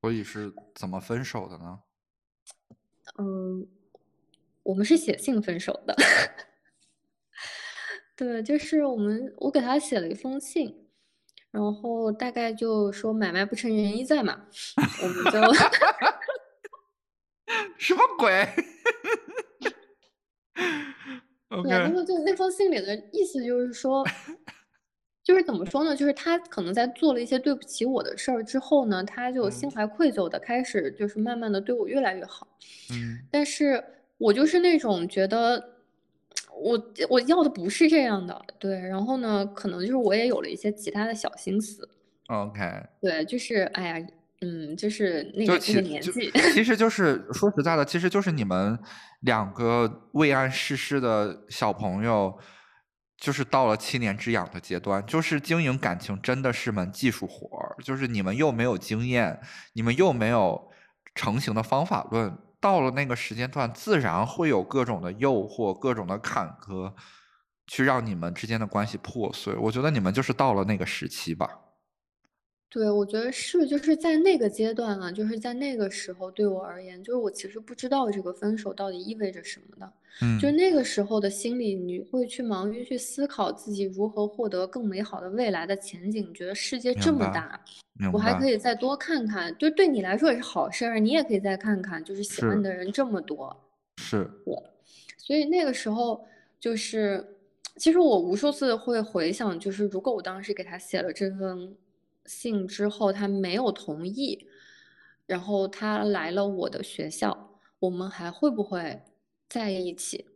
[0.00, 1.80] 所以是怎么分手的呢？
[3.18, 3.66] 嗯，
[4.62, 5.96] 我们是写信分手的，
[8.14, 10.86] 对，就是我们我给他写了一封信，
[11.50, 14.46] 然后大概就说买卖不成仁义在嘛，
[15.02, 15.40] 我们就。
[17.78, 18.44] 什么鬼
[21.62, 24.04] 对，那么就那封信里的意思就是说，
[25.24, 25.96] 就是怎么说呢？
[25.96, 32.46] 就是他可能在做了一些对不起我的事儿之后呢，他就心嗯怀愧疚的开始就是慢慢的对我越来越好。
[32.92, 33.82] 嗯但是
[34.18, 35.76] 我就是那种觉得
[36.60, 38.78] 我我要的不是这样的，对。
[38.78, 41.88] 然后呢，可能就是我也有了一些其他的小心思
[42.26, 42.60] ，，OK，
[43.00, 44.06] 对，就是哎呀，
[44.40, 48.78] 嗯，就是那个那个年纪，其实 就是说实在的，其实就是你们
[49.20, 52.38] 两个未谙世事的小朋友，
[53.16, 59.40] 就是到了七年之痒的阶段，就是经营感情真的是门技术活儿，就是你们又没有经验，
[59.72, 60.70] 你们又没有
[61.16, 66.94] 成型的方法论，到了那个时间段，自然会有各种的诱惑、各种的坎坷，
[67.66, 69.52] 去让你们之间的关系破碎。
[69.56, 71.48] 我觉得你们就是到了那个时期吧。
[72.70, 79.92] 对，我觉得是，就是在那个阶段啊，就是在那个时候，对我而言，就是我其实不知道这个分手到底意味着什么的。
[80.20, 87.58] 嗯就嗯那个时候的心理，你会去忙于去思考自己如何获得更美好的未来的前景，觉得世界这么大，
[87.94, 93.56] 明我还可，以再多看看，就对你来说也是好事儿，你也可以再看看，就是喜欢是的人这么多。
[93.96, 94.62] 是，我
[95.16, 96.22] 所以那个时候
[96.60, 97.24] 就是，
[97.76, 101.72] 其实我无数次会回想，就是如果我当时给他写了这封
[102.28, 104.46] 信之后，他没有同意，
[105.26, 109.02] 然后他来了我的学校，我们还会不会
[109.48, 110.26] 在一起？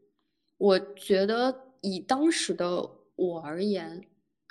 [0.57, 4.05] 我觉得以当时的我而言，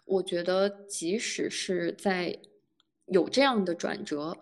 [0.05, 2.37] 我觉得即使是在
[3.07, 4.37] 有这样的转折，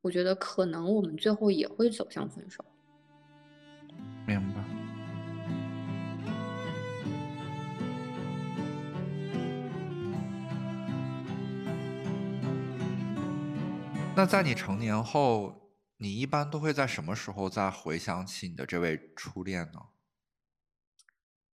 [0.00, 2.64] 我觉得可能我们最后也会走向分手。
[4.26, 4.59] 明白。
[14.16, 19.80] 那在你成年后，你一般都会在什么时候再回想起你的这位初恋呢？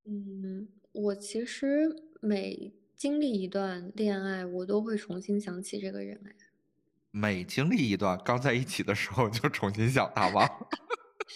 [0.04, 1.88] 嗯，我其实
[2.20, 6.34] 每经历一段恋爱，我都会重新想起这个人哎。
[7.12, 10.48] 每经历一段，刚在一起的时候就重新想他吗？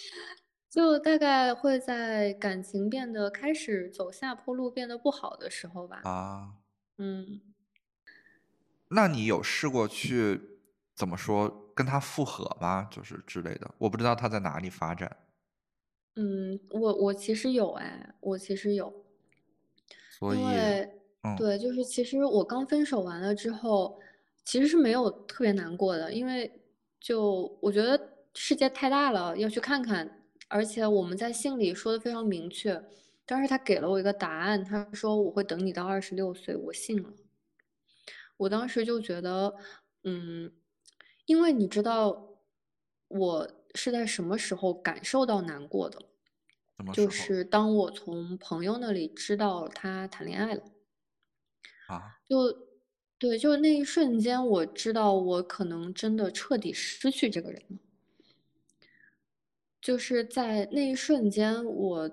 [0.69, 6.01] 就大概会在感情变得开始走下坡路、变得不好的时候吧。
[6.03, 6.55] 啊，
[6.97, 7.41] 嗯，
[8.89, 10.60] 那你有试过去
[10.95, 12.87] 怎么说跟他复合吧？
[12.91, 15.17] 就是之类的，我不知道他在哪里发展，
[16.15, 18.87] 嗯，我我其实有哎，我其实有，
[20.19, 20.87] 因所以，
[21.37, 23.99] 对，就是其实我刚分手完了之后，
[24.43, 26.51] 其实是没有特别难过的，因为
[26.99, 27.99] 就我觉得
[28.35, 32.83] 世界太大了，要去看看，而且我们在信里说的非常明确，
[33.25, 37.09] 当时他给了我一个答案，他说我会等你到二十六岁，我信了。
[38.37, 39.55] 我当时就觉得，
[40.03, 40.51] 嗯，
[41.25, 42.37] 因为你知道
[43.07, 45.99] 我是在什么时候感受到难过的，
[46.93, 50.63] 就是当我从朋友那里知道他谈恋爱了，
[51.87, 52.19] 啊？
[52.27, 52.67] 就
[53.17, 57.77] 对，就那一瞬间，我知道我可能真的彻底失去这个人了。
[59.79, 62.11] 就是在那一瞬间，我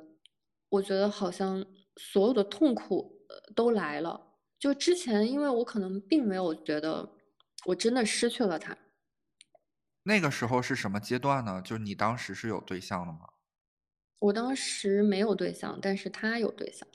[0.68, 1.64] 我觉得好像
[1.96, 4.36] 所有的痛苦呃都来了。
[4.58, 7.10] 就之前，因为我可能并没有觉得
[7.64, 8.76] 我真的失去了他，
[10.08, 11.60] 那个时候是什么阶段呢？
[11.60, 13.28] 就是你当时是有对象的吗
[14.20, 16.88] 我当时没有对象，但是他有对象。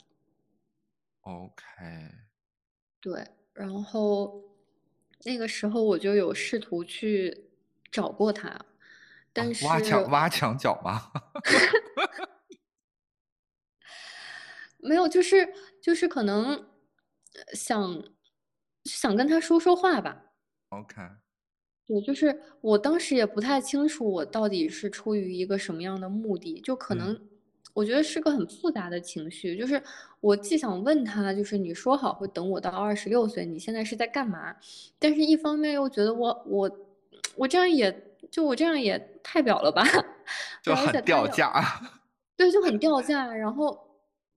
[1.20, 1.62] ？OK，
[3.00, 4.42] 对，然后
[5.24, 7.52] 那个时候我就有试图去
[7.92, 8.66] 找过他，啊
[9.32, 11.12] 但挖墙挖墙脚吗？
[14.78, 18.02] 没有，就是就是可能呃想
[18.84, 20.32] 想跟他说说话吧。
[20.70, 21.00] OK，
[21.86, 27.20] 对，就是我当时也不太清楚我到底是出于一个什么样的目的，就可嗯能
[27.74, 29.82] 我觉得是个很复杂的情绪，就是
[30.20, 34.54] 我既想问他，就是你说好会等我到二十六岁，你现在是在干嘛？
[34.98, 36.78] 但是一方面又觉得我我
[37.36, 39.84] 我这样也就我这样也太表了吧，
[40.62, 41.52] 就很掉价。
[42.36, 43.32] 对，就很掉价。
[43.34, 43.78] 然后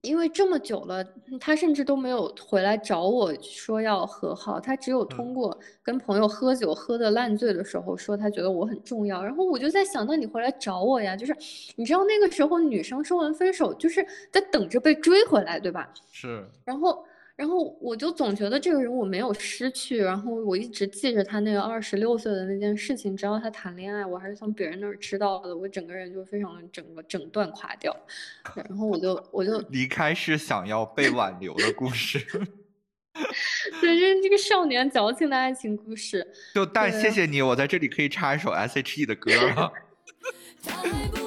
[0.08, 1.06] 因为这么久了，
[1.40, 9.24] 他甚至都没有回来找我说要和好，他只有通嗯过跟朋友喝酒喝的烂醉的时候说他觉得我很重要。
[9.24, 11.16] 然后我就在想，那你回来找我呀？
[11.16, 11.36] 就是
[11.76, 15.94] 你知道那个时候女生说完分手就是在等着被追回来，对吧？
[16.12, 17.06] 是，然后，
[17.38, 27.96] 然后我就总觉得这个人我没有失去，然后我一直记着他那个二十六岁的那件事情，直到他谈恋爱，我还是从别人那儿知道的，我整个人就非常整个整段垮掉，
[28.68, 32.20] 然后我就我就离开是想要被挽留的故事。
[33.82, 36.26] 对，这是这个少年矫情的爱情故事，
[36.56, 39.72] 就但谢谢你，我在这里可以插一首 S.H.E 的歌了。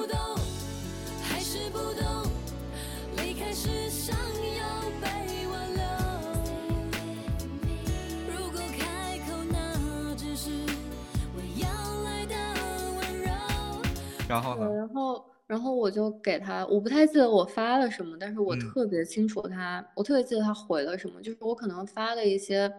[14.31, 14.73] 然后呢？
[14.73, 22.71] 然后然后我就给他，我不太记得我发了什么，但是我嗯特别清楚他，我特别记得他回了什么，就是我可能发了一些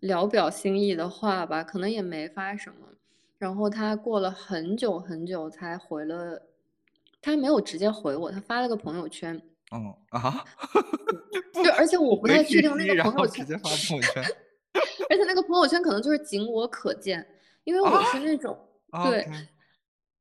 [0.00, 2.86] 聊表心意的话吧，可能也没发什么，
[3.38, 6.42] 然后他过了很久很久才回了，
[7.22, 9.40] 他没有直接回我，他发了个朋友圈，
[9.72, 10.44] 嗯啊，
[11.54, 14.22] 就而且我不太确定那个朋友圈，直接发朋友圈。
[15.10, 17.26] 而且那个朋友圈可能就是仅我可见，
[17.64, 18.56] 因为我啊是那种。
[19.04, 19.26] 对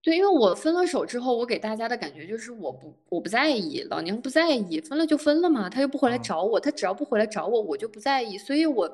[0.07, 8.89] 对，因为我分了手之后，我给大家的感觉就是我不我不在意，老娘不在意，分了就分了嘛，他又不回来嗯找我，他只要不回来找我，我就不在意，所以我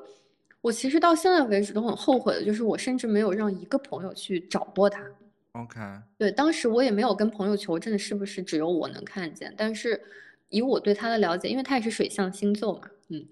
[0.60, 5.08] 我其实到现在为止都很后悔的，就是我甚至没有让一个朋友去找过他。
[5.52, 5.78] OK，
[6.18, 10.02] 对，当时我也没有跟朋友求证是不是只有我能看见，但是
[10.48, 13.24] 以我对他的了解，因为他也是水象星座嘛，嗯，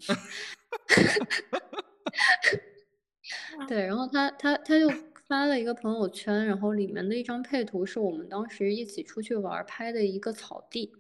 [3.66, 4.88] 对，然后他他他就
[5.32, 10.92] 发了一个朋友圈，然后里面的一张配图是我们当时一起出去玩拍的一个草地，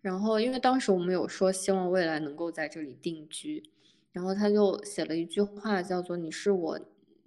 [0.00, 3.68] 然后因为当时我们有说希望未来能够在这里定居，
[4.12, 6.80] 然后他就写了一句话叫做“你是我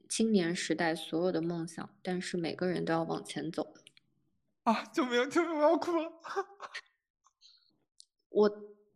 [0.07, 3.81] 青年时代所有的梦想，但是每个人都要往前走的”。
[4.71, 6.09] 啊，救命救命，我要哭了。
[8.29, 8.49] 我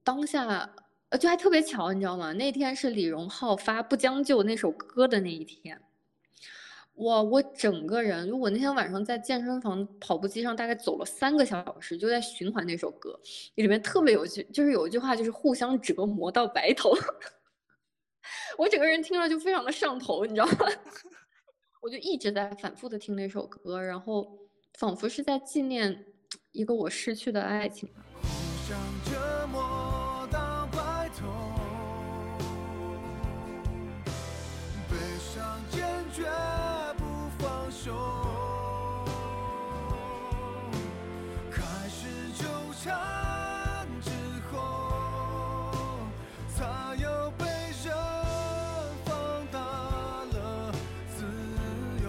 [0.06, 0.74] 当下
[1.10, 2.32] 呃，就还特别巧，你知道吗？
[2.32, 5.82] 那天是李荣浩发《不将就》那首歌的那一天。
[6.96, 13.20] 哇，我整个人，就我那天晚上在健身房跑步机上大概走了三个小时，就在循环那首歌，
[13.56, 16.92] 里面特别有句，就是有一句话就是互相折磨到白头，
[18.58, 20.68] 我整个人听了就非常的上头，你知道吗？
[21.84, 24.40] 我就一直在反复的听那首歌，然后
[24.80, 26.06] 仿佛是在纪念
[26.54, 28.06] 一个我失去的爱情吧。
[28.22, 28.30] 互
[28.68, 29.85] 相折磨
[42.86, 44.12] 纠缠之
[44.52, 44.54] 后，
[46.48, 46.64] 才
[47.02, 47.44] 有被
[47.84, 47.96] 人
[49.04, 49.16] 放
[49.52, 49.60] 大
[50.32, 50.72] 了
[51.10, 51.26] 自
[52.04, 52.08] 由。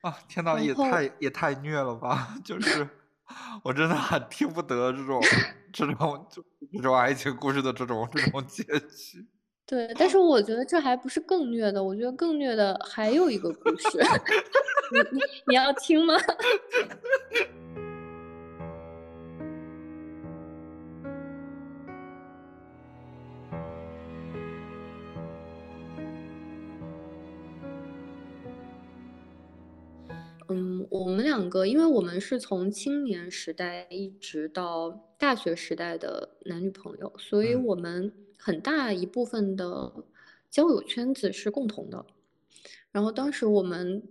[0.00, 2.34] 啊，天呐，也太也太虐了吧！
[2.42, 2.88] 就是
[3.62, 5.20] 我真的很听不得这种
[5.70, 9.26] 这种就这种爱情故事的这种这种结局。
[9.68, 13.98] 对，但是我觉得这还不是更虐的，我觉得更虐的还有一个故事，
[14.92, 16.14] 你你你要听吗？
[30.90, 39.92] 我们两个，因为我们是从青年时代一直到大学时代的男女朋友，所以嗯我们很大一部分的
[40.50, 42.04] 交友圈子是共同的。
[42.90, 44.02] 然后当时我们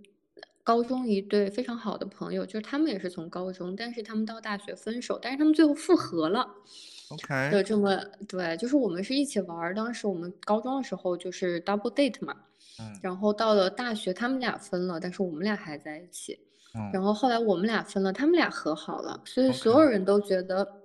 [0.64, 6.44] 高中一对非常好的朋友，就是他们也是从高中，但是他们到大学分手，但是他们最后复合了。
[7.10, 12.34] 的 OK，这么对，就是我们是一起玩儿，当时我们高中的时候就是 double date 嘛，
[12.80, 16.40] 嗯然后到了大学他们俩分了，但是我们俩还在一起。
[16.74, 20.82] 然嗯后后来我们俩分了，他们俩和好了，所以所有人都觉得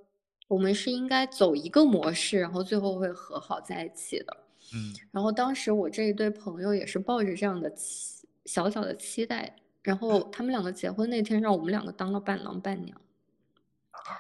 [0.48, 4.36] 我们是应该走一个模式，然后最后会和好在一起的。
[4.74, 12.98] 嗯然后当时我这一对朋友也是抱着这样的期小小的期待，然后他们两个结婚那天让我们两个当了伴郎伴娘，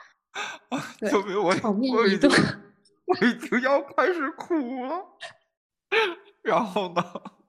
[1.00, 1.42] 对救命！
[1.42, 2.42] 我场面我已经一度
[3.06, 4.54] 我已经要开始哭
[4.84, 5.02] 了。
[6.42, 7.02] 然后呢？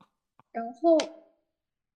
[0.51, 0.97] 然后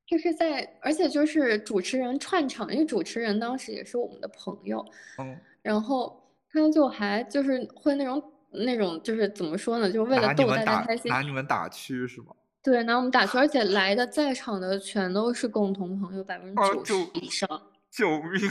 [0.09, 4.83] 就是在，而且就是主持人串场，因为主持人当时也是我们的朋友，
[5.19, 6.19] 嗯，然后
[6.51, 12.33] 他就还就是会那种那种就是怎么说呢，就是为了逗大家开心，拿你们打趣是吗？
[12.63, 17.47] 对，拿我们打趣，而且来的在场的全都是共同朋友，百分之啊九十以上。
[17.91, 18.49] 救命！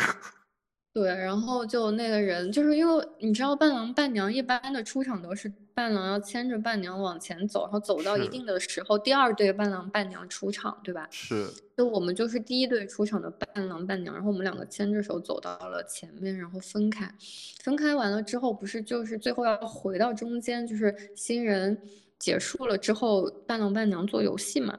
[0.93, 11.07] 对，然后就那个人，就是因为你知道伴郎伴娘一般的出场都是伴郎要牵着伴娘往前走，然后走到一定的时候，第二对伴郎伴娘出场，对吧？
[11.13, 17.15] 是就我们就是第一对出场的伴郎伴娘，然后我们两个牵着手走到了前面，然后分开。
[17.63, 21.81] 分开完了之后，不是就是最后要回到中间，就是新人
[22.19, 24.77] 结束了之后，伴郎伴娘做游戏嘛。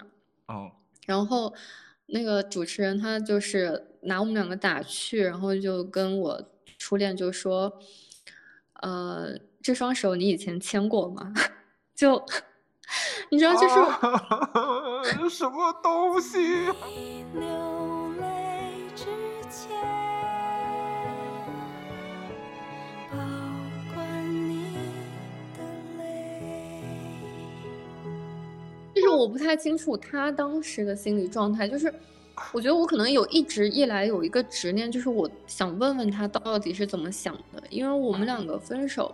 [0.48, 0.70] 哦，
[1.06, 1.54] 然后
[2.12, 6.44] 那个主持人他就是拿我们两个打趣，然后就跟我
[6.78, 7.80] 初恋就说，
[8.82, 11.34] 呃，这双手你以前牵过吗？
[11.96, 12.24] 就
[13.30, 13.80] 你知道，就是。
[13.80, 16.38] 啊 什么东西？
[29.20, 31.94] 我不太清楚他当时的心理状态，就是
[32.54, 39.14] 我觉得我可能有一直以来有一个执念，就是我想问问他到底是怎么想的，因为我们两个分手，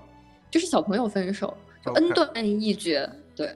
[0.52, 1.52] 就是小朋友分手，
[1.84, 3.52] 就 N 段一绝，对，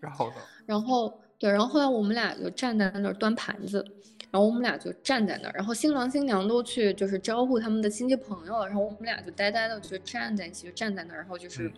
[0.00, 0.34] 然后呢？
[0.66, 3.82] 然后对，然后后来我们俩就站在那儿端盘子，
[4.34, 11.72] 然后我们俩就站在那儿，然后新郎新娘都去就是招呼他们的亲戚朋友了，然后我们俩就呆呆的就站在一起，就站在那儿，然后就是嗯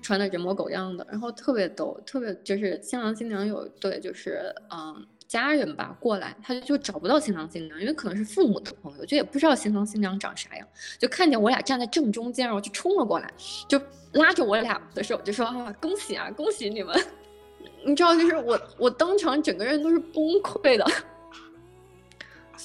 [0.00, 10.68] 穿的人模狗样的，然后特别逗，特别就是新郎新娘有一对就是嗯家人吧过来，他就找不到新郎新娘，因为可能是父母的朋友，就也不知道新郎新娘长啥样，
[11.00, 13.28] 就看见我俩站在正中间，然后就冲了过来，
[13.66, 13.82] 就
[14.12, 16.96] 拉着我俩的手就说啊恭喜啊恭喜你们。
[17.84, 20.84] 你知道，就是我，我当场整个人都是崩溃的，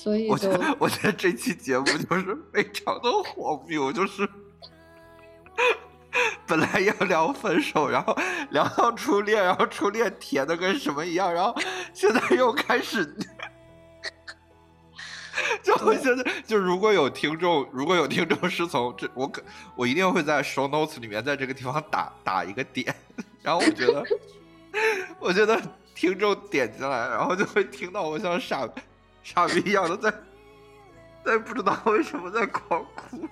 [0.02, 4.28] 所以我觉得，我觉得这期节目就是非常的荒谬，就是
[6.48, 8.18] 本来要聊分手，然后
[8.50, 11.56] 聊到初恋，然后初恋甜的跟什么一样，然后
[11.94, 13.06] 现在又开始，
[15.62, 19.44] 就我觉得，就如果有听众，如果有听众是从这，我可
[19.76, 22.96] 我一定会在 show notes 里面在这个地方打打一个点，
[23.44, 24.04] 然后我觉得，
[25.22, 25.62] 我觉得
[25.94, 28.68] 听众点进来，然后就会听到我像傻
[29.24, 30.14] 傻逼一样的在
[31.24, 33.28] 在不知道为什么在狂哭。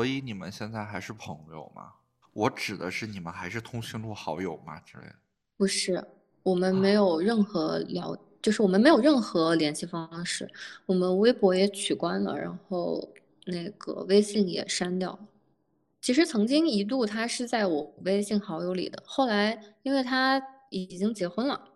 [0.00, 1.92] 所以你们现在还是朋友吗？
[2.32, 5.14] 我指的是你们还是通讯录好友吗之类的？
[5.58, 6.02] 不是，
[6.42, 10.50] 我们没有任何聊，就是我们没有任何联系方式，
[10.86, 13.12] 我们微博也取关了，然后
[13.44, 15.28] 那个微信也删掉了。
[16.00, 21.72] 其实曾经一度他是在我微信好友里的，后来因为他已经结婚了，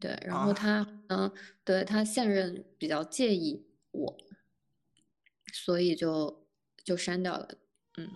[0.00, 1.30] 对，然后啊他嗯，
[1.62, 4.16] 对他现任比较介意我，
[5.52, 6.42] 所以就
[6.82, 7.46] 就删掉了，
[7.96, 8.10] 嗯。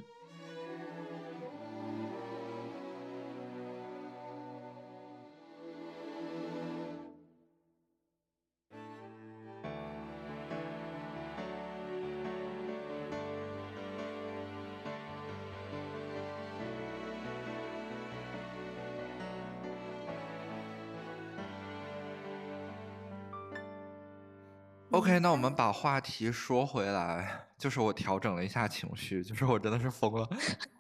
[24.93, 30.29] OK，那我们把话题说回来，就是我调整了一下情绪，就是我真的是疯了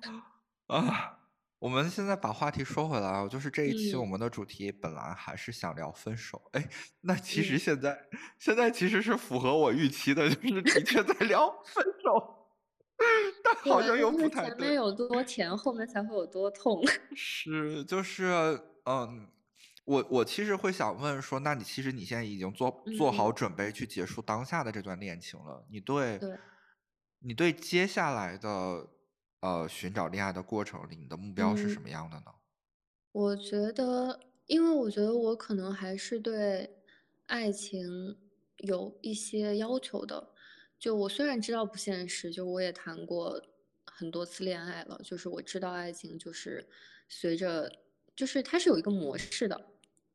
[0.68, 1.18] 啊！
[1.58, 6.68] 我们现在把话题说回来啊，就是这一期我嗯们的主题本来还是想聊分手，哎，
[7.02, 7.98] 那其实嗯现在
[8.38, 12.48] 现在其实是符合我预期的，就是的确在聊分手，
[13.44, 14.48] 但好像又不太对。
[14.48, 16.82] 前面有多甜，后面才会有多痛。
[17.14, 19.28] 是，就是，嗯，
[19.84, 26.38] 我我其实会想问说，那你其实你现在已经做做好嗯准备去结束当下的这段恋情了，你对，对
[27.20, 28.88] 你对接下来的
[29.40, 32.24] 呃寻找恋爱的过程里，你的目标是什嗯么样的呢？
[33.12, 36.82] 我觉得，因为我觉得我可能还是对
[37.26, 38.16] 爱情
[38.58, 40.32] 有一些要求的。
[40.78, 43.42] 就我虽然知道不现实，就我也谈过
[43.84, 46.66] 很多次恋爱了，就是我知道爱情就是
[47.08, 47.70] 随着，
[48.16, 49.60] 就是它是有一个模式的，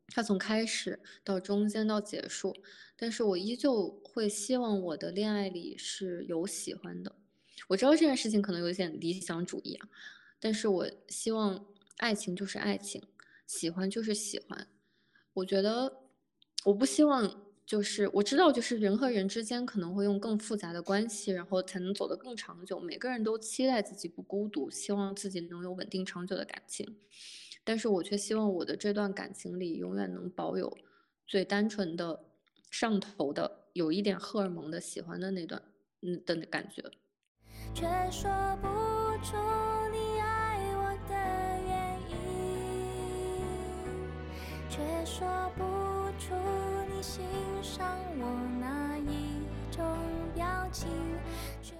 [0.08, 2.56] 它从开始到中间到结束，
[2.95, 7.16] 但是我依旧会希望我的恋爱里是有喜欢的。
[7.68, 9.89] 我知道这件事情可能有点理想主义啊，
[10.39, 11.66] 但是我希望
[11.97, 13.01] 爱情就是爱情，
[13.47, 14.68] 喜欢就是喜欢。
[15.34, 16.01] 我觉得
[16.66, 22.80] 我不希望就是我知道，就是人和人之间可能会用更复杂的关系，然后才能走得更长久。
[22.80, 26.97] 每个人都期待自己不孤独，希望自己能有稳定长久的感情，
[27.66, 30.78] 但是我却希望我的这段感情里永远能保有
[31.28, 32.24] 最单纯的、
[32.70, 35.61] 上头的、有一点荷尔蒙的喜欢的那段
[36.01, 36.84] 嗯的感觉。
[37.74, 38.30] 却说
[38.61, 38.68] 不
[39.26, 39.36] 出
[39.91, 41.16] 你爱我的
[41.66, 42.16] 原因，
[44.70, 45.63] 却说不
[46.20, 46.36] 出
[46.93, 47.24] 你欣
[47.63, 48.28] 赏我
[48.61, 49.41] 哪一
[49.72, 49.84] 种
[50.36, 50.88] 表情，
[51.63, 51.76] 却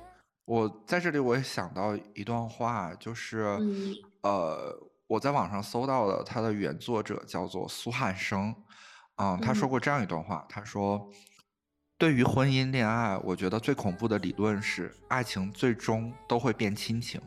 [0.46, 4.76] 我在这里我也想到一段话，就是，嗯呃，
[5.08, 8.56] 我在网上搜到的，他的原作者叫做苏汉生，
[9.18, 11.10] 嗯，他说嗯过这样一段话，他说，
[11.98, 17.22] 对于婚姻恋爱，我觉得最恐怖的理论是，爱情最终都会变亲情。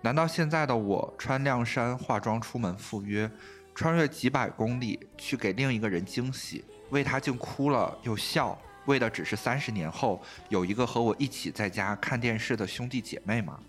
[0.00, 3.30] 难道现在的我穿亮衫、化妆出门赴约，
[3.72, 13.60] 穿越几百公里去给另一个人惊喜，为他竟哭了又笑，为的只是三十年后有一个和我一起在家看电视的兄弟姐妹吗？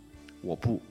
[0.41, 0.82] 我不，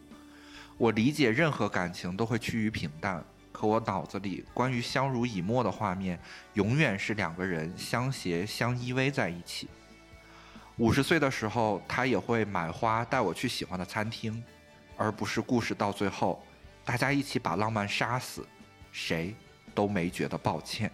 [0.83, 6.18] 我理解任何感情都会趋于平淡，可我脑子里关于相濡以沫的画面，
[6.55, 9.68] 永远是两个人相携相依偎在一起。
[10.78, 14.43] 五十岁的时候，他也会买花带我去喜欢的餐厅，
[14.97, 16.45] 而不是故事到最后，
[16.85, 18.45] 大家一起把浪漫杀死，
[18.91, 19.37] 谁
[19.76, 20.91] 都没觉得抱歉。